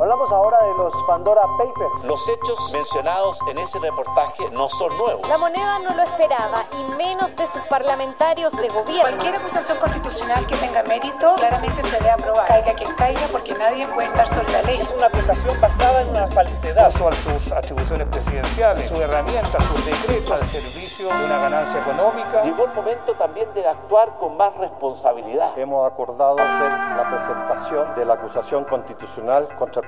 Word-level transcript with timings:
Hablamos 0.00 0.30
ahora 0.30 0.62
de 0.62 0.74
los 0.74 0.94
Pandora 1.08 1.42
Papers. 1.58 2.04
Los 2.04 2.28
hechos 2.28 2.72
mencionados 2.72 3.40
en 3.50 3.58
ese 3.58 3.80
reportaje 3.80 4.48
no 4.52 4.68
son 4.68 4.96
nuevos. 4.96 5.28
La 5.28 5.38
moneda 5.38 5.80
no 5.80 5.92
lo 5.92 6.04
esperaba 6.04 6.66
y 6.70 6.84
menos 6.94 7.34
de 7.34 7.44
sus 7.48 7.60
parlamentarios 7.62 8.52
de 8.52 8.68
gobierno. 8.68 9.00
Cualquier 9.00 9.34
acusación 9.34 9.76
constitucional 9.78 10.46
que 10.46 10.54
tenga 10.58 10.84
mérito 10.84 11.34
claramente 11.34 11.82
se 11.82 11.96
debe 11.96 12.10
aprobar. 12.10 12.46
Caiga 12.46 12.74
quien 12.74 12.94
caiga 12.94 13.22
porque 13.32 13.54
nadie 13.54 13.88
puede 13.88 14.06
estar 14.06 14.28
sobre 14.28 14.52
la 14.52 14.62
ley. 14.62 14.80
Es 14.80 14.90
una 14.92 15.06
acusación 15.06 15.60
basada 15.60 16.02
en 16.02 16.10
una 16.10 16.28
falsedad. 16.28 16.90
Uso 16.90 17.08
a 17.08 17.12
sus 17.14 17.50
atribuciones 17.50 18.06
presidenciales, 18.06 18.88
su 18.88 19.02
herramienta, 19.02 19.60
sus 19.60 19.84
decretos 19.84 20.40
al 20.40 20.46
servicio 20.46 21.08
de 21.08 21.24
una 21.24 21.38
ganancia 21.38 21.80
económica. 21.80 22.42
Llegó 22.44 22.66
el 22.66 22.72
momento 22.72 23.14
también 23.14 23.52
de 23.52 23.66
actuar 23.66 24.16
con 24.20 24.36
más 24.36 24.56
responsabilidad. 24.58 25.58
Hemos 25.58 25.90
acordado 25.90 26.38
hacer 26.38 26.70
la 26.70 27.10
presentación 27.10 27.96
de 27.96 28.04
la 28.04 28.14
acusación 28.14 28.62
constitucional 28.62 29.48
contra 29.58 29.82
el 29.82 29.87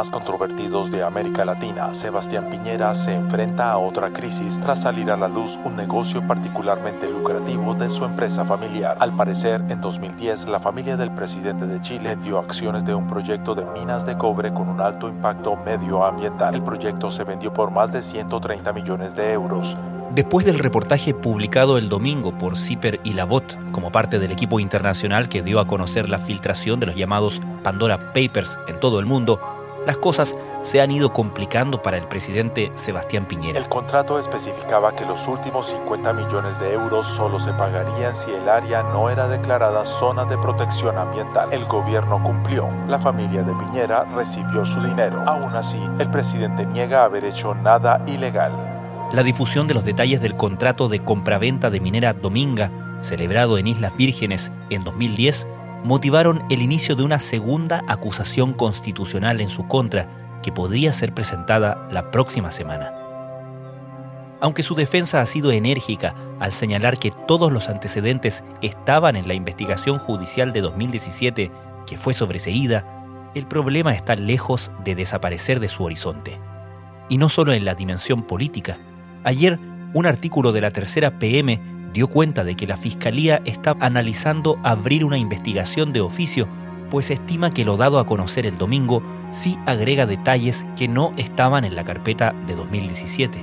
Más 0.00 0.08
controvertidos 0.08 0.90
de 0.90 1.02
América 1.02 1.44
Latina, 1.44 1.92
Sebastián 1.92 2.48
Piñera, 2.50 2.94
se 2.94 3.12
enfrenta 3.12 3.70
a 3.70 3.76
otra 3.76 4.10
crisis 4.10 4.58
tras 4.58 4.80
salir 4.80 5.10
a 5.10 5.16
la 5.18 5.28
luz 5.28 5.58
un 5.62 5.76
negocio 5.76 6.26
particularmente 6.26 7.06
lucrativo 7.06 7.74
de 7.74 7.90
su 7.90 8.06
empresa 8.06 8.46
familiar. 8.46 8.96
Al 8.98 9.14
parecer, 9.14 9.62
en 9.68 9.82
2010, 9.82 10.48
la 10.48 10.58
familia 10.58 10.96
del 10.96 11.10
presidente 11.10 11.66
de 11.66 11.82
Chile 11.82 12.16
dio 12.16 12.38
acciones 12.38 12.86
de 12.86 12.94
un 12.94 13.06
proyecto 13.06 13.54
de 13.54 13.66
minas 13.78 14.06
de 14.06 14.16
cobre 14.16 14.54
con 14.54 14.70
un 14.70 14.80
alto 14.80 15.06
impacto 15.06 15.54
medioambiental. 15.54 16.54
El 16.54 16.62
proyecto 16.62 17.10
se 17.10 17.24
vendió 17.24 17.52
por 17.52 17.70
más 17.70 17.92
de 17.92 18.02
130 18.02 18.72
millones 18.72 19.14
de 19.14 19.34
euros. 19.34 19.76
Después 20.12 20.46
del 20.46 20.58
reportaje 20.58 21.12
publicado 21.12 21.76
el 21.76 21.90
domingo 21.90 22.36
por 22.36 22.58
Zipper 22.58 23.00
y 23.04 23.12
Labot 23.12 23.70
como 23.70 23.92
parte 23.92 24.18
del 24.18 24.32
equipo 24.32 24.60
internacional 24.60 25.28
que 25.28 25.42
dio 25.42 25.60
a 25.60 25.66
conocer 25.66 26.08
la 26.08 26.18
filtración 26.18 26.80
de 26.80 26.86
los 26.86 26.96
llamados 26.96 27.40
Pandora 27.62 28.12
Papers 28.14 28.58
en 28.66 28.80
todo 28.80 28.98
el 28.98 29.06
mundo, 29.06 29.59
las 29.86 29.96
cosas 29.96 30.36
se 30.62 30.80
han 30.80 30.90
ido 30.90 31.12
complicando 31.12 31.80
para 31.80 31.96
el 31.96 32.06
presidente 32.06 32.70
Sebastián 32.74 33.26
Piñera. 33.26 33.58
El 33.58 33.68
contrato 33.68 34.18
especificaba 34.18 34.94
que 34.94 35.06
los 35.06 35.26
últimos 35.26 35.66
50 35.66 36.12
millones 36.12 36.58
de 36.60 36.74
euros 36.74 37.06
solo 37.06 37.40
se 37.40 37.52
pagarían 37.54 38.14
si 38.14 38.30
el 38.30 38.48
área 38.48 38.82
no 38.82 39.08
era 39.08 39.26
declarada 39.28 39.84
zona 39.84 40.24
de 40.26 40.36
protección 40.38 40.98
ambiental. 40.98 41.52
El 41.52 41.64
gobierno 41.64 42.22
cumplió. 42.22 42.68
La 42.88 42.98
familia 42.98 43.42
de 43.42 43.54
Piñera 43.54 44.04
recibió 44.14 44.66
su 44.66 44.82
dinero. 44.82 45.22
Aún 45.26 45.54
así, 45.54 45.80
el 45.98 46.10
presidente 46.10 46.66
niega 46.66 47.04
haber 47.04 47.24
hecho 47.24 47.54
nada 47.54 48.02
ilegal. 48.06 48.52
La 49.12 49.22
difusión 49.22 49.66
de 49.66 49.74
los 49.74 49.84
detalles 49.84 50.20
del 50.20 50.36
contrato 50.36 50.88
de 50.88 51.00
compraventa 51.00 51.70
de 51.70 51.80
minera 51.80 52.12
Dominga, 52.12 52.70
celebrado 53.02 53.58
en 53.58 53.66
Islas 53.66 53.96
Vírgenes 53.96 54.52
en 54.68 54.84
2010, 54.84 55.48
motivaron 55.84 56.42
el 56.50 56.62
inicio 56.62 56.96
de 56.96 57.04
una 57.04 57.20
segunda 57.20 57.82
acusación 57.88 58.52
constitucional 58.52 59.40
en 59.40 59.48
su 59.48 59.66
contra 59.66 60.40
que 60.42 60.52
podría 60.52 60.92
ser 60.92 61.14
presentada 61.14 61.86
la 61.90 62.10
próxima 62.10 62.50
semana. 62.50 62.92
Aunque 64.40 64.62
su 64.62 64.74
defensa 64.74 65.20
ha 65.20 65.26
sido 65.26 65.52
enérgica 65.52 66.14
al 66.38 66.52
señalar 66.52 66.98
que 66.98 67.10
todos 67.10 67.52
los 67.52 67.68
antecedentes 67.68 68.42
estaban 68.62 69.16
en 69.16 69.28
la 69.28 69.34
investigación 69.34 69.98
judicial 69.98 70.52
de 70.52 70.62
2017 70.62 71.50
que 71.86 71.96
fue 71.98 72.14
sobreseída, 72.14 72.84
el 73.34 73.46
problema 73.46 73.92
está 73.92 74.16
lejos 74.16 74.70
de 74.84 74.94
desaparecer 74.94 75.60
de 75.60 75.68
su 75.68 75.84
horizonte. 75.84 76.38
Y 77.08 77.18
no 77.18 77.28
solo 77.28 77.52
en 77.52 77.64
la 77.64 77.74
dimensión 77.74 78.22
política. 78.22 78.78
Ayer, 79.24 79.58
un 79.92 80.06
artículo 80.06 80.52
de 80.52 80.60
la 80.60 80.70
tercera 80.70 81.18
PM 81.18 81.60
dio 81.92 82.08
cuenta 82.08 82.44
de 82.44 82.56
que 82.56 82.66
la 82.66 82.76
Fiscalía 82.76 83.42
está 83.44 83.76
analizando 83.80 84.58
abrir 84.62 85.04
una 85.04 85.18
investigación 85.18 85.92
de 85.92 86.00
oficio, 86.00 86.48
pues 86.90 87.10
estima 87.10 87.52
que 87.52 87.64
lo 87.64 87.76
dado 87.76 87.98
a 87.98 88.06
conocer 88.06 88.46
el 88.46 88.58
domingo 88.58 89.02
sí 89.30 89.58
agrega 89.66 90.06
detalles 90.06 90.66
que 90.76 90.88
no 90.88 91.12
estaban 91.16 91.64
en 91.64 91.74
la 91.74 91.84
carpeta 91.84 92.34
de 92.46 92.56
2017. 92.56 93.42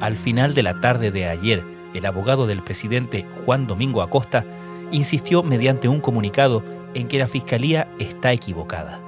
Al 0.00 0.16
final 0.16 0.54
de 0.54 0.62
la 0.62 0.80
tarde 0.80 1.10
de 1.10 1.28
ayer, 1.28 1.64
el 1.94 2.06
abogado 2.06 2.46
del 2.46 2.62
presidente 2.62 3.24
Juan 3.44 3.66
Domingo 3.66 4.02
Acosta 4.02 4.44
insistió 4.90 5.42
mediante 5.42 5.88
un 5.88 6.00
comunicado 6.00 6.64
en 6.94 7.08
que 7.08 7.18
la 7.18 7.28
Fiscalía 7.28 7.88
está 7.98 8.32
equivocada. 8.32 9.00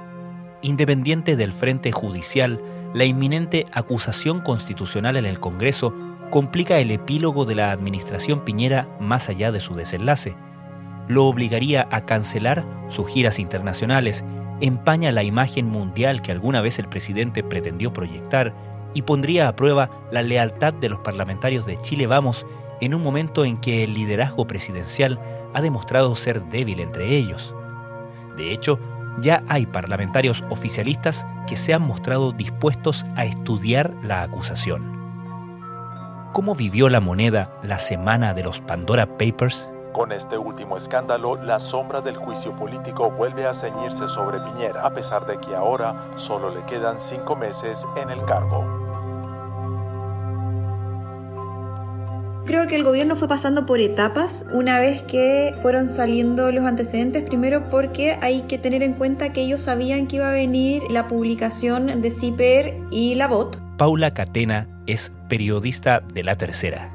Independiente 0.61 1.35
del 1.35 1.51
frente 1.51 1.91
judicial, 1.91 2.61
la 2.93 3.05
inminente 3.05 3.65
acusación 3.73 4.41
constitucional 4.41 5.17
en 5.17 5.25
el 5.25 5.39
Congreso 5.39 5.93
complica 6.29 6.79
el 6.79 6.91
epílogo 6.91 7.45
de 7.45 7.55
la 7.55 7.71
administración 7.71 8.41
Piñera 8.41 8.87
más 8.99 9.29
allá 9.29 9.51
de 9.51 9.59
su 9.59 9.75
desenlace. 9.75 10.35
Lo 11.07 11.25
obligaría 11.25 11.87
a 11.91 12.05
cancelar 12.05 12.65
sus 12.89 13.07
giras 13.07 13.39
internacionales, 13.39 14.25
empaña 14.59 15.11
la 15.11 15.23
imagen 15.23 15.69
mundial 15.69 16.21
que 16.21 16.31
alguna 16.31 16.61
vez 16.61 16.79
el 16.79 16.87
presidente 16.87 17.43
pretendió 17.43 17.93
proyectar 17.93 18.53
y 18.93 19.03
pondría 19.03 19.47
a 19.47 19.55
prueba 19.55 19.89
la 20.11 20.23
lealtad 20.23 20.73
de 20.73 20.89
los 20.89 20.99
parlamentarios 20.99 21.65
de 21.65 21.79
Chile 21.81 22.07
Vamos 22.07 22.45
en 22.81 22.93
un 22.93 23.03
momento 23.03 23.45
en 23.45 23.57
que 23.57 23.83
el 23.83 23.93
liderazgo 23.93 24.47
presidencial 24.47 25.19
ha 25.53 25.61
demostrado 25.61 26.15
ser 26.15 26.43
débil 26.45 26.79
entre 26.79 27.15
ellos. 27.15 27.53
De 28.37 28.51
hecho, 28.51 28.79
ya 29.21 29.43
hay 29.47 29.65
parlamentarios 29.65 30.43
oficialistas 30.49 31.25
que 31.47 31.55
se 31.55 31.73
han 31.73 31.81
mostrado 31.81 32.31
dispuestos 32.31 33.05
a 33.15 33.25
estudiar 33.25 33.93
la 34.03 34.21
acusación. 34.21 34.96
¿Cómo 36.37 36.53
vivió 36.53 36.87
la 36.87 36.99
moneda 36.99 37.49
la 37.63 37.79
semana 37.79 38.35
de 38.35 38.43
los 38.43 38.61
Pandora 38.61 39.07
Papers? 39.17 39.67
Con 39.91 40.11
este 40.11 40.37
último 40.37 40.77
escándalo, 40.77 41.35
la 41.35 41.57
sombra 41.57 41.99
del 41.99 42.15
juicio 42.15 42.55
político 42.55 43.09
vuelve 43.09 43.47
a 43.47 43.55
ceñirse 43.55 44.07
sobre 44.07 44.39
Piñera, 44.41 44.85
a 44.85 44.93
pesar 44.93 45.25
de 45.25 45.39
que 45.39 45.55
ahora 45.55 46.11
solo 46.15 46.53
le 46.53 46.63
quedan 46.65 47.01
cinco 47.01 47.35
meses 47.35 47.87
en 47.99 48.11
el 48.11 48.23
cargo. 48.23 48.76
Creo 52.47 52.65
que 52.65 52.77
el 52.77 52.85
gobierno 52.85 53.17
fue 53.17 53.27
pasando 53.27 53.65
por 53.65 53.81
etapas 53.81 54.45
una 54.53 54.79
vez 54.79 55.03
que 55.03 55.53
fueron 55.61 55.89
saliendo 55.89 56.49
los 56.53 56.63
antecedentes, 56.63 57.23
primero 57.23 57.69
porque 57.69 58.17
hay 58.21 58.43
que 58.43 58.57
tener 58.57 58.83
en 58.83 58.93
cuenta 58.93 59.33
que 59.33 59.41
ellos 59.41 59.63
sabían 59.63 60.07
que 60.07 60.15
iba 60.15 60.29
a 60.29 60.31
venir 60.31 60.81
la 60.89 61.09
publicación 61.09 62.01
de 62.01 62.09
CIPER 62.09 62.73
y 62.89 63.15
la 63.15 63.27
BOT. 63.27 63.57
Paula 63.77 64.13
Catena 64.13 64.69
es 64.87 65.11
periodista 65.27 65.99
de 66.13 66.23
La 66.23 66.37
Tercera. 66.37 66.89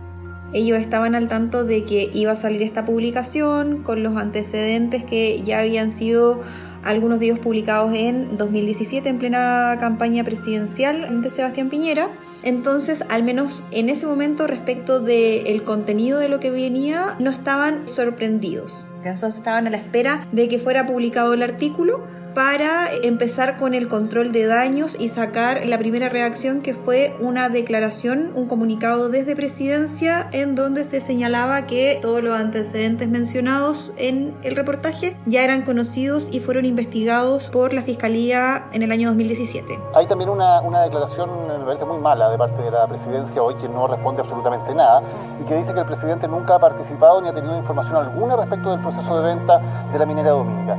Ellos 0.54 0.78
estaban 0.78 1.14
al 1.14 1.28
tanto 1.28 1.64
de 1.64 1.84
que 1.84 2.10
iba 2.14 2.32
a 2.32 2.36
salir 2.36 2.62
esta 2.62 2.86
publicación 2.86 3.82
con 3.82 4.02
los 4.02 4.16
antecedentes 4.16 5.04
que 5.04 5.42
ya 5.42 5.60
habían 5.60 5.91
sido 5.91 6.41
algunos 6.82 7.20
de 7.20 7.26
ellos 7.26 7.41
publicados 7.41 7.92
en 7.94 8.38
2017 8.38 9.06
en 9.06 9.18
plena 9.18 9.76
campaña 9.78 10.24
presidencial 10.24 11.20
de 11.20 11.28
Sebastián 11.28 11.68
Piñera. 11.68 12.08
Entonces, 12.42 13.04
al 13.08 13.22
menos 13.22 13.64
en 13.70 13.88
ese 13.88 14.06
momento 14.06 14.47
respecto 14.47 15.00
del 15.00 15.62
contenido 15.64 16.19
de 16.19 16.28
lo 16.28 16.41
que 16.41 16.50
venía, 16.50 17.16
no 17.19 17.30
estaban 17.30 17.86
sorprendidos. 17.86 18.84
Entonces 19.04 19.36
estaban 19.36 19.66
a 19.66 19.70
la 19.70 19.76
espera 19.76 20.26
de 20.32 20.48
que 20.48 20.58
fuera 20.58 20.86
publicado 20.86 21.34
el 21.34 21.42
artículo 21.42 22.00
para 22.34 22.91
empezar 23.03 23.56
con 23.59 23.75
el 23.75 23.88
control 23.88 24.32
de 24.32 24.47
daños 24.47 24.98
y 24.98 25.09
sacar 25.09 25.66
la 25.66 25.78
primera 25.78 26.09
reacción 26.09 26.62
que 26.62 26.75
fue 26.75 27.16
una 27.20 27.48
declaración, 27.48 28.32
un 28.34 28.47
comunicado 28.47 29.09
desde 29.09 29.37
presidencia 29.37 30.28
en 30.33 30.54
donde 30.54 30.84
se 30.84 31.01
señalaba 31.01 31.66
que 31.66 31.98
todos 32.01 32.22
los 32.22 32.34
antecedentes 32.34 33.09
mencionados 33.09 33.92
en 33.97 34.34
el 34.42 34.56
reportaje 34.56 35.16
ya 35.27 35.45
eran 35.45 35.62
conocidos 35.62 36.28
y 36.30 36.41
fueron 36.41 36.65
investigados 36.65 37.48
por 37.51 37.72
la 37.72 37.83
Fiscalía 37.83 38.66
en 38.72 38.83
el 38.83 38.92
año 38.92 39.09
2017. 39.09 39.78
Hay 39.95 40.06
también 40.06 40.30
una, 40.30 40.60
una 40.60 40.83
declaración, 40.83 41.30
me 41.47 41.65
parece 41.65 41.84
muy 41.84 41.98
mala, 41.98 42.30
de 42.30 42.39
parte 42.39 42.62
de 42.62 42.71
la 42.71 42.86
presidencia 42.86 43.42
hoy 43.42 43.54
que 43.54 43.68
no 43.68 43.86
responde 43.86 44.22
absolutamente 44.22 44.74
nada 44.74 45.03
y 45.41 45.45
que 45.45 45.56
dice 45.56 45.72
que 45.74 45.80
el 45.80 45.86
presidente 45.86 46.28
nunca 46.28 46.54
ha 46.54 46.59
participado 46.59 47.21
ni 47.21 47.28
ha 47.28 47.34
tenido 47.34 47.56
información 47.56 47.97
alguna 47.97 48.36
respecto 48.36 48.71
del 48.71 48.80
proceso 48.80 49.21
de 49.21 49.34
venta 49.34 49.60
de 49.92 49.98
la 49.98 50.06
minera 50.06 50.30
Dominga. 50.30 50.77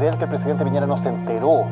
Creer 0.00 0.16
que 0.16 0.24
el 0.24 0.30
presidente 0.30 0.64
Piñera 0.64 0.86
no 0.86 0.96
se 0.96 1.10
enteró 1.10 1.66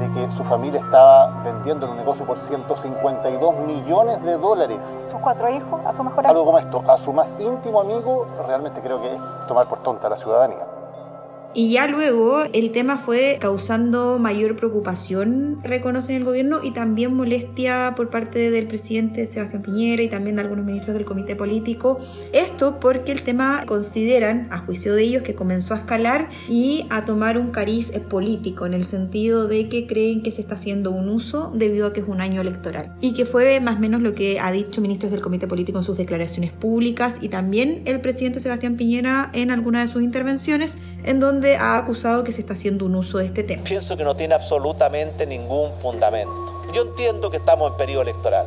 de 0.00 0.10
que 0.12 0.30
su 0.34 0.42
familia 0.44 0.80
estaba 0.80 1.42
vendiendo 1.44 1.84
en 1.84 1.92
un 1.92 1.98
negocio 1.98 2.24
por 2.24 2.38
152 2.38 3.54
millones 3.66 4.22
de 4.22 4.38
dólares. 4.38 4.80
¿Sus 5.10 5.20
cuatro 5.20 5.46
hijos? 5.50 5.82
¿A 5.84 5.92
su 5.92 6.02
mejor 6.02 6.20
amigo? 6.20 6.30
Algo 6.30 6.44
como 6.46 6.58
esto, 6.58 6.82
a 6.90 6.96
su 6.96 7.12
más 7.12 7.34
íntimo 7.38 7.82
amigo, 7.82 8.28
realmente 8.46 8.80
creo 8.80 8.98
que 9.02 9.16
es 9.16 9.20
tomar 9.46 9.66
por 9.66 9.80
tonta 9.80 10.06
a 10.06 10.10
la 10.10 10.16
ciudadanía. 10.16 10.75
Y 11.54 11.70
ya 11.72 11.86
luego 11.86 12.42
el 12.52 12.70
tema 12.70 12.98
fue 12.98 13.38
causando 13.40 14.18
mayor 14.18 14.56
preocupación, 14.56 15.58
reconocen 15.64 16.16
el 16.16 16.24
gobierno, 16.24 16.58
y 16.62 16.72
también 16.72 17.14
molestia 17.14 17.94
por 17.96 18.10
parte 18.10 18.50
del 18.50 18.66
presidente 18.66 19.26
Sebastián 19.26 19.62
Piñera 19.62 20.02
y 20.02 20.08
también 20.08 20.36
de 20.36 20.42
algunos 20.42 20.66
ministros 20.66 20.94
del 20.94 21.06
comité 21.06 21.34
político. 21.34 21.98
Esto 22.34 22.78
porque 22.78 23.12
el 23.12 23.22
tema 23.22 23.64
consideran, 23.66 24.48
a 24.50 24.58
juicio 24.58 24.94
de 24.94 25.02
ellos, 25.02 25.22
que 25.22 25.34
comenzó 25.34 25.72
a 25.72 25.78
escalar 25.78 26.28
y 26.48 26.86
a 26.90 27.06
tomar 27.06 27.38
un 27.38 27.50
cariz 27.50 27.90
político, 28.10 28.66
en 28.66 28.74
el 28.74 28.84
sentido 28.84 29.48
de 29.48 29.68
que 29.70 29.86
creen 29.86 30.22
que 30.22 30.32
se 30.32 30.42
está 30.42 30.56
haciendo 30.56 30.90
un 30.90 31.08
uso 31.08 31.52
debido 31.54 31.86
a 31.86 31.92
que 31.94 32.00
es 32.00 32.08
un 32.08 32.20
año 32.20 32.42
electoral. 32.42 32.94
Y 33.00 33.14
que 33.14 33.24
fue 33.24 33.60
más 33.60 33.76
o 33.76 33.78
menos 33.78 34.02
lo 34.02 34.14
que 34.14 34.40
ha 34.40 34.52
dicho 34.52 34.82
ministros 34.82 35.10
del 35.10 35.22
comité 35.22 35.46
político 35.46 35.78
en 35.78 35.84
sus 35.84 35.96
declaraciones 35.96 36.52
públicas 36.52 37.16
y 37.22 37.28
también 37.28 37.82
el 37.86 38.00
presidente 38.00 38.40
Sebastián 38.40 38.76
Piñera 38.76 39.30
en 39.32 39.50
alguna 39.50 39.80
de 39.80 39.88
sus 39.88 40.02
intervenciones, 40.02 40.76
en 41.04 41.18
donde 41.18 41.45
ha 41.54 41.76
acusado 41.76 42.24
que 42.24 42.32
se 42.32 42.40
está 42.40 42.54
haciendo 42.54 42.84
un 42.84 42.96
uso 42.96 43.18
de 43.18 43.26
este 43.26 43.44
tema. 43.44 43.62
Pienso 43.62 43.96
que 43.96 44.02
no 44.02 44.16
tiene 44.16 44.34
absolutamente 44.34 45.24
ningún 45.24 45.70
fundamento. 45.78 46.64
Yo 46.72 46.82
entiendo 46.82 47.30
que 47.30 47.36
estamos 47.36 47.70
en 47.70 47.76
periodo 47.76 48.02
electoral, 48.02 48.46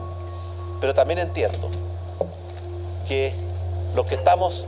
pero 0.81 0.93
también 0.93 1.19
entiendo 1.19 1.69
que 3.07 3.33
los 3.95 4.05
que 4.05 4.15
estamos 4.15 4.67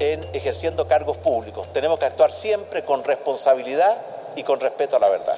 en 0.00 0.24
ejerciendo 0.32 0.88
cargos 0.88 1.16
públicos 1.18 1.70
tenemos 1.72 1.98
que 1.98 2.06
actuar 2.06 2.32
siempre 2.32 2.84
con 2.84 3.04
responsabilidad 3.04 3.98
y 4.36 4.42
con 4.42 4.60
respeto 4.60 4.96
a 4.96 5.00
la 5.00 5.08
verdad. 5.10 5.36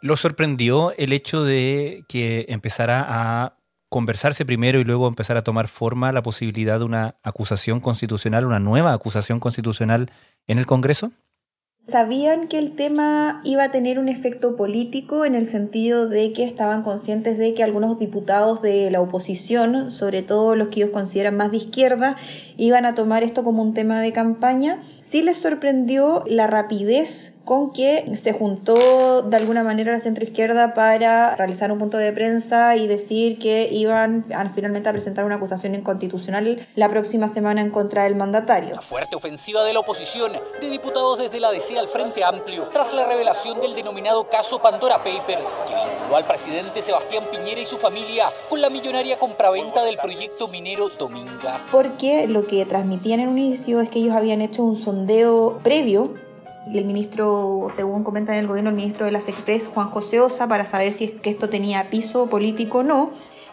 ¿Lo 0.00 0.16
sorprendió 0.16 0.92
el 0.96 1.12
hecho 1.12 1.42
de 1.42 2.04
que 2.08 2.46
empezara 2.48 3.04
a 3.08 3.57
conversarse 3.88 4.44
primero 4.44 4.80
y 4.80 4.84
luego 4.84 5.08
empezar 5.08 5.36
a 5.36 5.44
tomar 5.44 5.68
forma 5.68 6.12
la 6.12 6.22
posibilidad 6.22 6.78
de 6.78 6.84
una 6.84 7.16
acusación 7.22 7.80
constitucional, 7.80 8.46
una 8.46 8.60
nueva 8.60 8.92
acusación 8.92 9.40
constitucional 9.40 10.10
en 10.46 10.58
el 10.58 10.66
Congreso? 10.66 11.12
Sabían 11.88 12.48
que 12.48 12.58
el 12.58 12.76
tema 12.76 13.40
iba 13.44 13.64
a 13.64 13.70
tener 13.70 13.98
un 13.98 14.10
efecto 14.10 14.56
político 14.56 15.24
en 15.24 15.34
el 15.34 15.46
sentido 15.46 16.06
de 16.06 16.34
que 16.34 16.44
estaban 16.44 16.82
conscientes 16.82 17.38
de 17.38 17.54
que 17.54 17.62
algunos 17.62 17.98
diputados 17.98 18.60
de 18.60 18.90
la 18.90 19.00
oposición, 19.00 19.90
sobre 19.90 20.20
todo 20.20 20.54
los 20.54 20.68
que 20.68 20.82
ellos 20.82 20.90
consideran 20.92 21.38
más 21.38 21.50
de 21.50 21.56
izquierda, 21.56 22.16
iban 22.58 22.84
a 22.84 22.94
tomar 22.94 23.22
esto 23.22 23.42
como 23.42 23.62
un 23.62 23.72
tema 23.72 24.02
de 24.02 24.12
campaña. 24.12 24.82
Sí 24.98 25.22
les 25.22 25.38
sorprendió 25.38 26.24
la 26.26 26.46
rapidez 26.46 27.37
con 27.48 27.72
que 27.72 28.14
se 28.14 28.34
juntó 28.34 29.22
de 29.22 29.34
alguna 29.34 29.62
manera 29.62 29.90
la 29.90 30.00
centroizquierda 30.00 30.74
para 30.74 31.34
realizar 31.34 31.72
un 31.72 31.78
punto 31.78 31.96
de 31.96 32.12
prensa 32.12 32.76
y 32.76 32.86
decir 32.86 33.38
que 33.38 33.70
iban 33.72 34.26
a, 34.34 34.50
finalmente 34.50 34.90
a 34.90 34.92
presentar 34.92 35.24
una 35.24 35.36
acusación 35.36 35.74
inconstitucional 35.74 36.68
la 36.74 36.90
próxima 36.90 37.30
semana 37.30 37.62
en 37.62 37.70
contra 37.70 38.02
del 38.04 38.16
mandatario. 38.16 38.74
La 38.74 38.82
fuerte 38.82 39.16
ofensiva 39.16 39.64
de 39.64 39.72
la 39.72 39.80
oposición 39.80 40.32
de 40.60 40.68
diputados 40.68 41.20
desde 41.20 41.40
la 41.40 41.50
DC 41.50 41.78
al 41.78 41.88
Frente 41.88 42.22
Amplio 42.22 42.64
tras 42.70 42.92
la 42.92 43.08
revelación 43.08 43.62
del 43.62 43.74
denominado 43.74 44.28
caso 44.28 44.60
Pandora 44.60 44.98
Papers, 44.98 45.58
que 45.66 45.74
vinculó 45.74 46.16
al 46.16 46.26
presidente 46.26 46.82
Sebastián 46.82 47.24
Piñera 47.32 47.62
y 47.62 47.64
su 47.64 47.78
familia 47.78 48.26
con 48.50 48.60
la 48.60 48.68
millonaria 48.68 49.18
compraventa 49.18 49.86
del 49.86 49.96
proyecto 49.96 50.48
minero 50.48 50.90
Dominga. 50.98 51.64
Porque 51.72 52.26
lo 52.26 52.46
que 52.46 52.66
transmitían 52.66 53.20
en 53.20 53.28
un 53.28 53.38
inicio 53.38 53.80
es 53.80 53.88
que 53.88 54.00
ellos 54.00 54.14
habían 54.14 54.42
hecho 54.42 54.62
un 54.62 54.76
sondeo 54.76 55.60
previo 55.62 56.27
el 56.74 56.84
ministro, 56.84 57.68
según 57.74 58.04
comenta 58.04 58.32
en 58.32 58.40
el 58.40 58.46
gobierno, 58.46 58.70
el 58.70 58.76
ministro 58.76 59.06
de 59.06 59.12
las 59.12 59.28
Express, 59.28 59.68
Juan 59.68 59.88
José 59.88 60.20
Osa, 60.20 60.48
para 60.48 60.66
saber 60.66 60.92
si 60.92 61.04
es 61.04 61.10
que 61.20 61.30
esto 61.30 61.48
tenía 61.48 61.90
piso 61.90 62.28
político 62.28 62.78
o 62.78 62.82
no. 62.82 63.10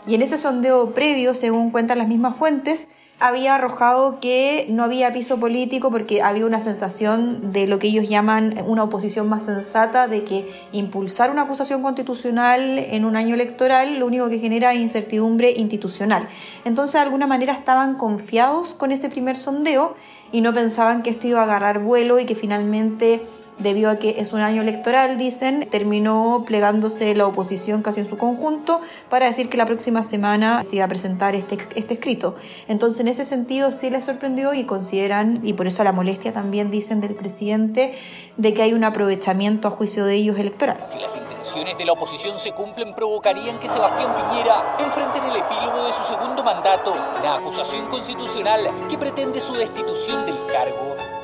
Y 0.08 0.16
en 0.16 0.22
ese 0.22 0.38
sondeo 0.38 0.94
previo, 0.94 1.34
según 1.34 1.72
cuentan 1.72 1.98
las 1.98 2.08
mismas 2.08 2.36
fuentes, 2.36 2.88
había 3.20 3.56
arrojado 3.56 4.20
que 4.20 4.68
no 4.70 4.84
había 4.84 5.14
piso 5.14 5.40
político 5.40 5.90
porque 5.90 6.22
había 6.22 6.46
una 6.46 6.60
sensación 6.60 7.54
de 7.54 7.66
lo 7.66 7.80
que 7.80 7.88
ellos 7.88 8.10
llaman 8.10 8.62
una 8.68 8.84
oposición 8.84 9.30
más 9.30 9.46
sensata, 9.46 10.08
de 10.08 10.26
que 10.26 10.52
impulsar 10.74 11.32
una 11.32 11.44
acusación 11.44 11.82
constitucional 11.82 12.78
en 12.78 13.06
un 13.06 13.16
año 13.16 13.34
electoral 13.34 14.00
lo 14.00 14.06
único 14.06 14.30
que 14.30 14.40
genera 14.40 14.74
es 14.74 14.82
incertidumbre 14.82 15.52
institucional. 15.52 16.28
Entonces, 16.66 16.94
de 16.94 17.00
alguna 17.00 17.26
manera 17.26 17.54
estaban 17.54 17.96
confiados 17.96 18.74
con 18.74 18.92
ese 18.92 19.10
primer 19.10 19.38
sondeo 19.38 19.96
y 20.36 20.42
no 20.42 20.54
pensaban 20.54 21.02
que 21.02 21.12
esto 21.12 21.28
iba 21.28 21.40
a 21.40 21.44
agarrar 21.44 21.80
vuelo 21.80 22.20
y 22.20 22.26
que 22.26 22.36
finalmente 22.36 23.22
debido 23.58 23.90
a 23.90 23.96
que 23.98 24.16
es 24.20 24.34
un 24.34 24.42
año 24.42 24.62
electoral, 24.62 25.18
dicen, 25.18 25.68
terminó 25.70 26.44
plegándose 26.46 27.16
la 27.16 27.28
oposición 27.28 27.82
casi 27.82 28.02
en 28.02 28.08
su 28.08 28.18
conjunto 28.18 28.82
para 29.10 29.28
decir 29.28 29.50
que 29.50 29.58
la 29.58 29.66
próxima 29.66 30.04
semana 30.04 30.64
se 30.64 30.78
iba 30.78 30.86
a 30.86 30.88
presentar 30.88 31.36
este, 31.36 31.58
este 31.76 31.96
escrito. 31.96 32.36
Entonces, 32.68 33.00
en 33.00 33.08
ese 33.08 33.26
sentido, 33.26 33.72
sí 33.72 33.90
les 33.90 34.04
sorprendió 34.04 34.54
y 34.54 34.66
consideran, 34.66 35.40
y 35.44 35.54
por 35.54 35.68
eso 35.68 35.84
la 35.84 35.92
molestia 35.92 36.34
también 36.34 36.72
dicen 36.72 37.02
del 37.02 37.16
presidente, 37.16 37.94
de 38.38 38.54
que 38.54 38.62
hay 38.62 38.74
un 38.74 38.84
aprovechamiento 38.84 39.68
a 39.68 39.72
juicio 39.72 40.06
de 40.06 40.16
ellos 40.16 40.38
electoral. 40.38 40.84
Si 40.86 41.00
las 41.00 41.16
intenciones 41.16 41.78
de 41.78 41.86
la 41.86 41.94
oposición 41.94 42.38
se 42.38 42.52
cumplen, 42.52 42.94
provocarían 42.94 43.60
que 43.60 43.70
Sebastián 43.70 44.14
Piñera 44.16 44.76
enfrente 44.80 45.20
en 45.20 45.26
el 45.26 45.38
epílogo 45.38 45.86
de 45.86 45.94
su 45.94 46.04
segundo 46.04 46.44
mandato 46.44 46.96
la 47.24 47.36
acusación 47.36 47.88
constitucional 47.88 48.88
que 48.90 48.98
pretende 48.98 49.40
su 49.40 49.54
destitución 49.54 50.26
del 50.26 50.38
cargo. 50.48 51.15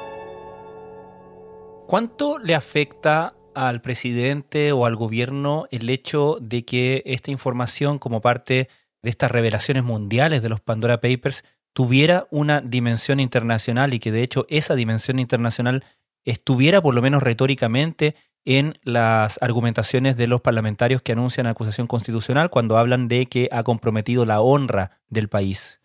¿Cuánto 1.92 2.40
le 2.40 2.56
afecta 2.56 3.34
al 3.54 3.82
presidente 3.82 4.72
o 4.72 4.86
al 4.86 4.96
gobierno 4.96 5.68
el 5.72 5.90
hecho 5.90 6.38
de 6.40 6.64
que 6.64 7.04
esta 7.06 7.32
información 7.32 8.00
como 8.00 8.22
parte 8.22 8.70
de 9.04 9.10
estas 9.10 9.30
revelaciones 9.30 9.84
mundiales 9.84 10.42
de 10.42 10.48
los 10.48 10.62
Pandora 10.62 11.02
Papers 11.02 11.44
tuviera 11.74 12.28
una 12.32 12.62
dimensión 12.62 13.20
internacional 13.20 13.94
y 13.94 14.00
que 14.00 14.14
de 14.14 14.24
hecho 14.24 14.46
esa 14.48 14.76
dimensión 14.76 15.20
internacional 15.20 15.84
estuviera 16.24 16.82
por 16.82 16.96
lo 16.96 17.02
menos 17.02 17.24
retóricamente 17.24 18.16
en 18.46 18.76
las 18.86 19.38
argumentaciones 19.42 20.16
de 20.16 20.28
los 20.28 20.40
parlamentarios 20.40 21.02
que 21.02 21.12
anuncian 21.12 21.46
acusación 21.46 21.88
constitucional 21.88 22.50
cuando 22.50 22.78
hablan 22.78 23.10
de 23.10 23.26
que 23.26 23.50
ha 23.52 23.64
comprometido 23.64 24.24
la 24.24 24.40
honra 24.40 25.02
del 25.10 25.28
país? 25.28 25.81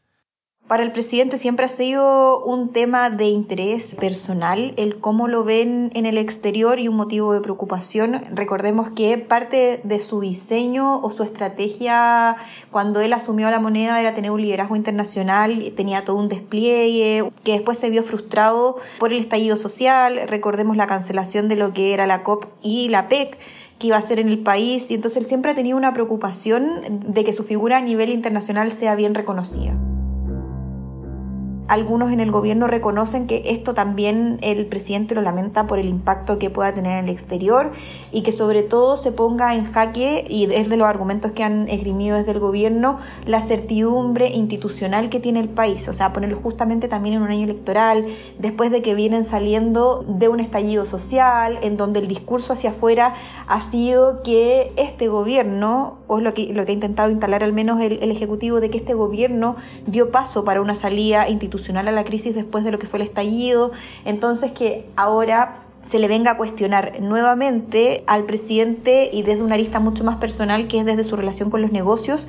Para 0.68 0.82
el 0.82 0.90
presidente 0.90 1.38
siempre 1.38 1.66
ha 1.66 1.68
sido 1.68 2.42
un 2.42 2.72
tema 2.72 3.08
de 3.08 3.26
interés 3.26 3.94
personal, 3.94 4.74
el 4.76 4.98
cómo 4.98 5.28
lo 5.28 5.44
ven 5.44 5.92
en 5.94 6.06
el 6.06 6.18
exterior 6.18 6.80
y 6.80 6.88
un 6.88 6.96
motivo 6.96 7.32
de 7.32 7.40
preocupación. 7.40 8.20
Recordemos 8.32 8.90
que 8.90 9.16
parte 9.16 9.80
de 9.84 10.00
su 10.00 10.18
diseño 10.18 10.98
o 10.98 11.10
su 11.12 11.22
estrategia 11.22 12.36
cuando 12.72 13.00
él 13.00 13.12
asumió 13.12 13.48
la 13.48 13.60
moneda 13.60 14.00
era 14.00 14.12
tener 14.12 14.32
un 14.32 14.42
liderazgo 14.42 14.74
internacional, 14.74 15.72
tenía 15.76 16.04
todo 16.04 16.16
un 16.16 16.28
despliegue 16.28 17.30
que 17.44 17.52
después 17.52 17.78
se 17.78 17.88
vio 17.88 18.02
frustrado 18.02 18.74
por 18.98 19.12
el 19.12 19.20
estallido 19.20 19.56
social. 19.56 20.22
Recordemos 20.26 20.76
la 20.76 20.88
cancelación 20.88 21.48
de 21.48 21.54
lo 21.54 21.72
que 21.72 21.94
era 21.94 22.08
la 22.08 22.24
COP 22.24 22.44
y 22.60 22.88
la 22.88 23.06
PEC 23.06 23.38
que 23.78 23.86
iba 23.86 23.98
a 23.98 24.02
ser 24.02 24.19
en 24.19 24.28
el 24.28 24.40
país 24.40 24.90
y 24.90 24.94
entonces 24.94 25.19
él 25.19 25.28
siempre 25.28 25.52
ha 25.52 25.54
tenido 25.54 25.76
una 25.76 25.94
preocupación 25.94 26.69
de 26.90 27.22
que 27.22 27.32
su 27.32 27.44
figura 27.44 27.76
a 27.76 27.82
nivel 27.82 28.10
internacional 28.10 28.72
sea 28.72 28.96
bien 28.96 29.14
reconocida. 29.14 29.76
Algunos 31.69 32.13
en 32.13 32.20
el 32.20 32.31
gobierno 32.31 32.69
reconocen 32.69 33.27
que 33.27 33.43
esto 33.46 33.75
también 33.75 34.39
el 34.41 34.67
presidente 34.67 35.17
lo 35.17 35.23
lamenta 35.23 35.67
por 35.67 35.81
el 35.81 35.89
impacto 35.89 36.39
que 36.39 36.49
pueda 36.49 36.73
tener 36.73 36.99
en 36.99 37.06
el 37.06 37.11
exterior 37.11 37.73
y 38.13 38.23
que 38.23 38.31
sobre 38.31 38.63
todo 38.63 38.96
se 38.96 39.11
ponga 39.11 39.53
en 39.53 39.73
jaque, 39.73 40.25
y 40.29 40.44
es 40.53 40.69
de 40.69 40.77
los 40.77 40.87
argumentos 40.87 41.32
que 41.32 41.43
han 41.43 41.69
esgrimido 41.69 42.17
desde 42.17 42.31
el 42.31 42.39
gobierno, 42.39 43.01
la 43.25 43.41
certidumbre 43.41 44.29
institucional 44.29 45.11
que 45.11 45.19
tiene 45.19 45.41
el 45.41 45.49
país. 45.49 45.89
O 45.89 45.93
sea, 45.93 46.13
ponerlo 46.13 46.39
justamente 46.41 46.87
también 46.87 47.17
en 47.17 47.23
un 47.23 47.31
año 47.31 47.43
electoral, 47.43 48.06
después 48.39 48.70
de 48.70 48.81
que 48.81 48.94
vienen 48.94 49.25
saliendo 49.25 50.05
de 50.06 50.29
un 50.29 50.39
estallido 50.39 50.87
social, 50.87 51.58
en 51.63 51.77
donde 51.77 51.99
el 51.99 52.06
discurso 52.06 52.53
hacia 52.53 52.70
afuera 52.70 53.15
ha 53.49 53.61
sido 53.61 54.23
que 54.23 54.73
este 54.77 55.08
gobierno, 55.08 55.99
o 56.06 56.20
lo 56.20 56.32
que, 56.32 56.53
lo 56.53 56.65
que 56.65 56.70
ha 56.70 56.75
intentado 56.75 57.11
instalar 57.11 57.43
al 57.43 57.53
menos 57.53 57.81
el, 57.81 58.01
el 58.05 58.13
Ejecutivo, 58.13 58.61
de 58.61 58.70
que 58.70 58.79
este 58.79 58.94
gobierno 58.94 59.56
dio 59.87 60.13
paso 60.13 60.44
para 60.44 60.61
una 60.61 60.77
salida 60.77 61.29
institucional 61.29 61.56
a 61.89 61.93
la 61.93 62.05
crisis 62.05 62.34
después 62.34 62.65
de 62.65 62.70
lo 62.70 62.79
que 62.79 62.86
fue 62.86 62.98
el 63.01 63.06
estallido. 63.06 63.72
Entonces 64.05 64.53
que 64.53 64.86
ahora 64.96 65.63
se 65.82 65.98
le 65.98 66.08
venga 66.08 66.32
a 66.32 66.36
cuestionar 66.36 67.01
nuevamente 67.01 68.03
al 68.06 68.25
presidente 68.25 69.10
y 69.13 69.22
desde 69.22 69.43
una 69.43 69.55
arista 69.55 69.81
mucho 69.81 70.05
más 70.05 70.17
personal 70.17 70.69
que 70.69 70.81
es 70.81 70.84
desde 70.84 71.05
su 71.05 71.17
relación 71.17 71.51
con 71.51 71.63
los 71.63 71.70
negocios 71.70 72.29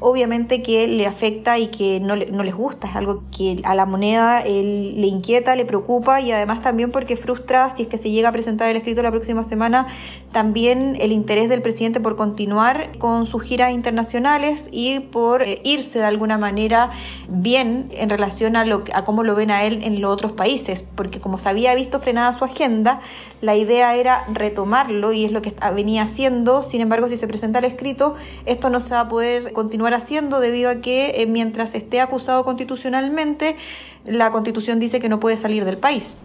obviamente 0.00 0.62
que 0.62 0.86
le 0.86 1.06
afecta 1.06 1.58
y 1.58 1.68
que 1.68 2.00
no, 2.00 2.16
no, 2.16 2.42
les 2.42 2.54
gusta, 2.54 2.88
es 2.88 2.96
algo 2.96 3.24
que 3.36 3.60
a 3.64 3.74
la 3.74 3.86
moneda 3.86 4.44
le 4.44 5.06
inquieta, 5.06 5.56
le 5.56 5.64
preocupa 5.64 6.20
y 6.20 6.32
además 6.32 6.62
también 6.62 6.90
porque 6.90 7.16
frustra, 7.16 7.70
si 7.70 7.82
es 7.82 7.88
que 7.88 7.98
se 7.98 8.10
llega 8.10 8.28
a 8.28 8.32
presentar 8.32 8.68
el 8.68 8.76
escrito 8.76 9.02
la 9.02 9.10
próxima 9.10 9.44
semana, 9.44 9.86
también 10.32 10.96
el 11.00 11.12
interés 11.12 11.48
del 11.48 11.62
presidente 11.62 12.00
por 12.00 12.16
continuar 12.16 12.98
con 12.98 13.26
sus 13.26 13.42
giras 13.42 13.72
internacionales 13.72 14.68
y 14.70 15.00
por 15.00 15.42
eh, 15.42 15.60
irse 15.64 15.98
de 15.98 16.04
alguna 16.04 16.36
manera 16.36 16.90
bien 17.28 17.88
en 17.92 18.10
relación 18.10 18.56
a, 18.56 18.64
lo, 18.64 18.84
a 18.92 19.04
cómo 19.04 19.22
lo 19.22 19.34
ven 19.34 19.50
a 19.50 19.64
él 19.64 19.82
en 19.82 20.00
los 20.00 20.12
otros 20.12 20.32
países, 20.32 20.82
porque 20.82 21.20
como 21.20 21.38
se 21.38 21.48
había 21.48 21.74
visto 21.74 22.00
frenada 22.00 22.32
su 22.32 22.44
agenda, 22.44 23.00
la 23.40 23.56
idea 23.56 23.94
era 23.94 24.24
retomarlo 24.32 25.12
y 25.12 25.24
es 25.24 25.32
lo 25.32 25.42
que 25.42 25.54
venía 25.74 26.02
haciendo, 26.02 26.62
sin 26.62 26.80
embargo 26.80 27.08
si 27.08 27.16
se 27.16 27.26
presenta 27.26 27.58
el 27.60 27.64
escrito, 27.64 28.14
esto 28.44 28.70
no 28.70 28.80
se 28.80 28.94
va 28.94 29.00
a 29.00 29.08
poder 29.08 29.52
continuar 29.52 29.85
haciendo 29.94 30.40
debido 30.40 30.70
a 30.70 30.76
que 30.76 31.22
eh, 31.22 31.26
mientras 31.26 31.74
esté 31.74 32.00
acusado 32.00 32.44
constitucionalmente, 32.44 33.56
la 34.04 34.30
constitución 34.30 34.78
dice 34.78 35.00
que 35.00 35.08
no 35.08 35.20
puede 35.20 35.36
salir 35.36 35.64
del 35.64 35.78
país. 35.78 36.16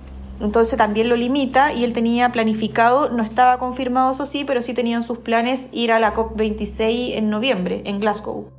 Entonces 0.42 0.78
también 0.78 1.08
lo 1.08 1.16
limita 1.16 1.72
y 1.72 1.84
él 1.84 1.94
tenía 1.94 2.32
planificado, 2.32 3.10
no 3.10 3.24
estaba 3.24 3.60
confirmado 3.60 4.12
eso 4.12 4.26
sí, 4.26 4.44
pero 4.44 4.62
sí 4.62 4.74
tenían 4.74 5.04
sus 5.04 5.20
planes 5.20 5.70
ir 5.72 5.92
a 5.92 6.00
la 6.00 6.16
COP26 6.16 7.14
en 7.16 7.30
noviembre 7.30 7.84
en 7.86 8.00
Glasgow. 8.00 8.52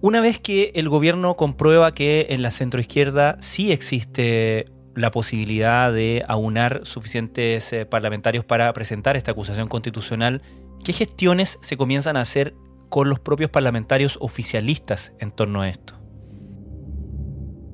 Una 0.00 0.20
vez 0.20 0.38
que 0.38 0.70
el 0.74 0.88
gobierno 0.88 1.34
comprueba 1.34 1.92
que 1.92 2.28
en 2.30 2.40
la 2.40 2.50
centroizquierda 2.50 3.36
sí 3.40 3.72
existe 3.72 4.66
la 4.94 5.10
posibilidad 5.10 5.92
de 5.92 6.24
aunar 6.28 6.82
suficientes 6.84 7.72
eh, 7.72 7.84
parlamentarios 7.84 8.44
para 8.44 8.72
presentar 8.72 9.16
esta 9.16 9.32
acusación 9.32 9.68
constitucional, 9.68 10.42
¿qué 10.84 10.92
gestiones 10.92 11.58
se 11.60 11.76
comienzan 11.76 12.16
a 12.16 12.22
hacer 12.22 12.54
con 12.88 13.08
los 13.08 13.20
propios 13.20 13.50
parlamentarios 13.50 14.18
oficialistas 14.20 15.12
en 15.18 15.30
torno 15.30 15.62
a 15.62 15.68
esto? 15.68 15.94